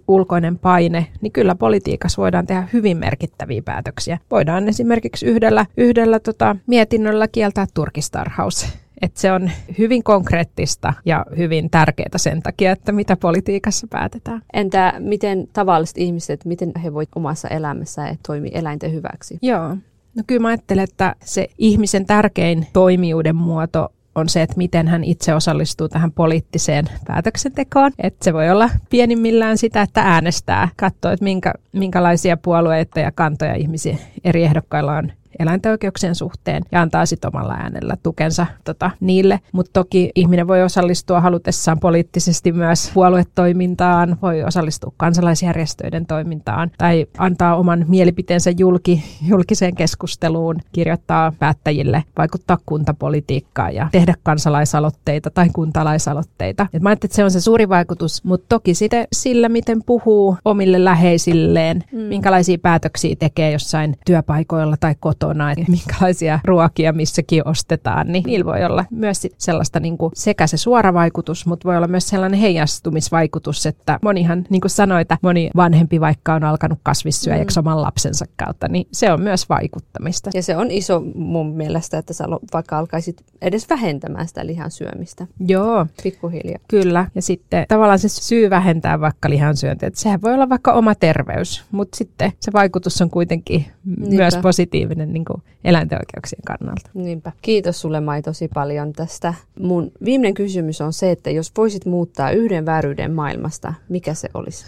[0.08, 4.18] ulkoinen paine, niin kyllä politiikassa voidaan tehdä hyvin merkittäviä päätöksiä.
[4.30, 8.66] Voidaan esimerkiksi yhdellä, yhdellä tota, mietinnöllä kieltää turkistarhaus.
[9.02, 14.42] Et se on hyvin konkreettista ja hyvin tärkeää sen takia, että mitä politiikassa päätetään.
[14.52, 19.38] Entä miten tavalliset ihmiset, miten he voivat omassa elämässään toimia eläinten hyväksi?
[19.42, 19.76] Joo,
[20.18, 25.04] No kyllä mä ajattelen, että se ihmisen tärkein toimijuuden muoto on se, että miten hän
[25.04, 27.92] itse osallistuu tähän poliittiseen päätöksentekoon.
[27.98, 33.54] Että se voi olla pienimmillään sitä, että äänestää, katsoo, että minkä, minkälaisia puolueita ja kantoja
[33.54, 39.40] ihmisiä eri ehdokkailla on eläinten oikeuksien suhteen ja antaa sitten omalla äänellä tukensa tota, niille.
[39.52, 47.56] Mutta toki ihminen voi osallistua halutessaan poliittisesti myös puoluetoimintaan, voi osallistua kansalaisjärjestöiden toimintaan tai antaa
[47.56, 56.66] oman mielipiteensä julki, julkiseen keskusteluun, kirjoittaa päättäjille, vaikuttaa kuntapolitiikkaan ja tehdä kansalaisaloitteita tai kuntalaisaloitteita.
[56.72, 60.84] Et mä että se on se suuri vaikutus, mutta toki sitten sillä, miten puhuu omille
[60.84, 61.98] läheisilleen, mm.
[61.98, 68.44] minkälaisia päätöksiä tekee jossain työpaikoilla tai kotona kotona, että minkälaisia ruokia missäkin ostetaan, niin niillä
[68.44, 72.40] voi olla myös sellaista niin kuin sekä se suora vaikutus, mutta voi olla myös sellainen
[72.40, 77.66] heijastumisvaikutus, että monihan, niin kuin sanoit, että moni vanhempi vaikka on alkanut kasvissyöjäksi mm.
[77.66, 80.30] oman lapsensa kautta, niin se on myös vaikuttamista.
[80.34, 85.26] Ja se on iso mun mielestä, että sä vaikka alkaisit edes vähentämään sitä lihan syömistä.
[85.46, 85.86] Joo.
[86.02, 86.58] Pikkuhiljaa.
[86.68, 87.06] Kyllä.
[87.14, 91.64] Ja sitten tavallaan se syy vähentää vaikka lihansyöntiä, että sehän voi olla vaikka oma terveys,
[91.70, 94.16] mutta sitten se vaikutus on kuitenkin Niinpä.
[94.16, 96.90] myös positiivinen niin kuin eläinten oikeuksien kannalta.
[96.94, 97.32] Niinpä.
[97.42, 99.34] Kiitos sulle Mai tosi paljon tästä.
[99.60, 104.64] Mun viimeinen kysymys on se, että jos voisit muuttaa yhden vääryyden maailmasta, mikä se olisi?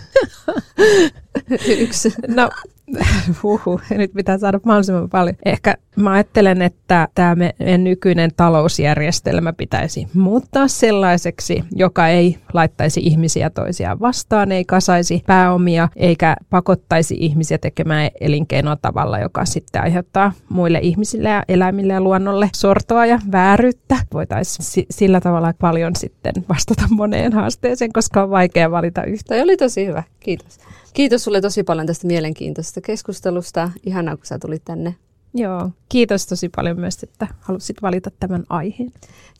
[1.78, 2.14] Yksi.
[2.28, 2.50] No,
[3.42, 5.36] huhu, nyt pitää saada mahdollisimman paljon.
[5.44, 13.50] Ehkä mä ajattelen, että tämä meidän nykyinen talousjärjestelmä pitäisi muuttaa sellaiseksi, joka ei laittaisi ihmisiä
[13.50, 20.78] toisiaan vastaan, ei kasaisi pääomia, eikä pakottaisi ihmisiä tekemään elinkeinoa tavalla, joka sitten aiheuttaa muille
[20.82, 23.96] ihmisille ja eläimille ja luonnolle sortoa ja vääryyttä.
[24.12, 29.28] Voitaisiin sillä tavalla paljon sitten vastata moneen haasteeseen, koska on vaikea valita yhtä.
[29.28, 30.58] Toi oli tosi hyvä, kiitos.
[30.94, 33.70] Kiitos sulle tosi paljon tästä mielenkiintoisesta keskustelusta.
[33.86, 34.94] Ihanaa, kun sä tulit tänne.
[35.34, 38.92] Joo, kiitos tosi paljon myös, että halusit valita tämän aiheen.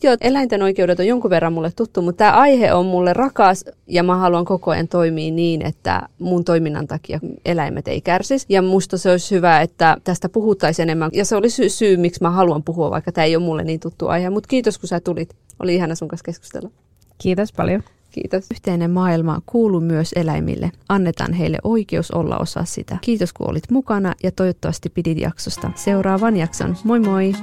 [0.03, 4.03] Joo, eläinten oikeudet on jonkun verran mulle tuttu, mutta tämä aihe on mulle rakas ja
[4.03, 8.45] mä haluan koko ajan toimia niin, että mun toiminnan takia eläimet ei kärsisi.
[8.49, 11.09] Ja musta se olisi hyvä, että tästä puhuttaisiin enemmän.
[11.13, 13.79] Ja se oli syy, syy miksi mä haluan puhua, vaikka tämä ei ole mulle niin
[13.79, 14.29] tuttu aihe.
[14.29, 15.35] Mutta kiitos, kun sä tulit.
[15.59, 16.69] Oli ihana sun kanssa keskustella.
[17.17, 17.83] Kiitos paljon.
[18.11, 18.45] Kiitos.
[18.51, 20.71] Yhteinen maailma kuuluu myös eläimille.
[20.89, 22.97] Annetaan heille oikeus olla osa sitä.
[23.01, 25.71] Kiitos kun olit mukana ja toivottavasti pidit jaksosta.
[25.75, 26.77] Seuraavan jakson.
[26.83, 27.33] Moi moi!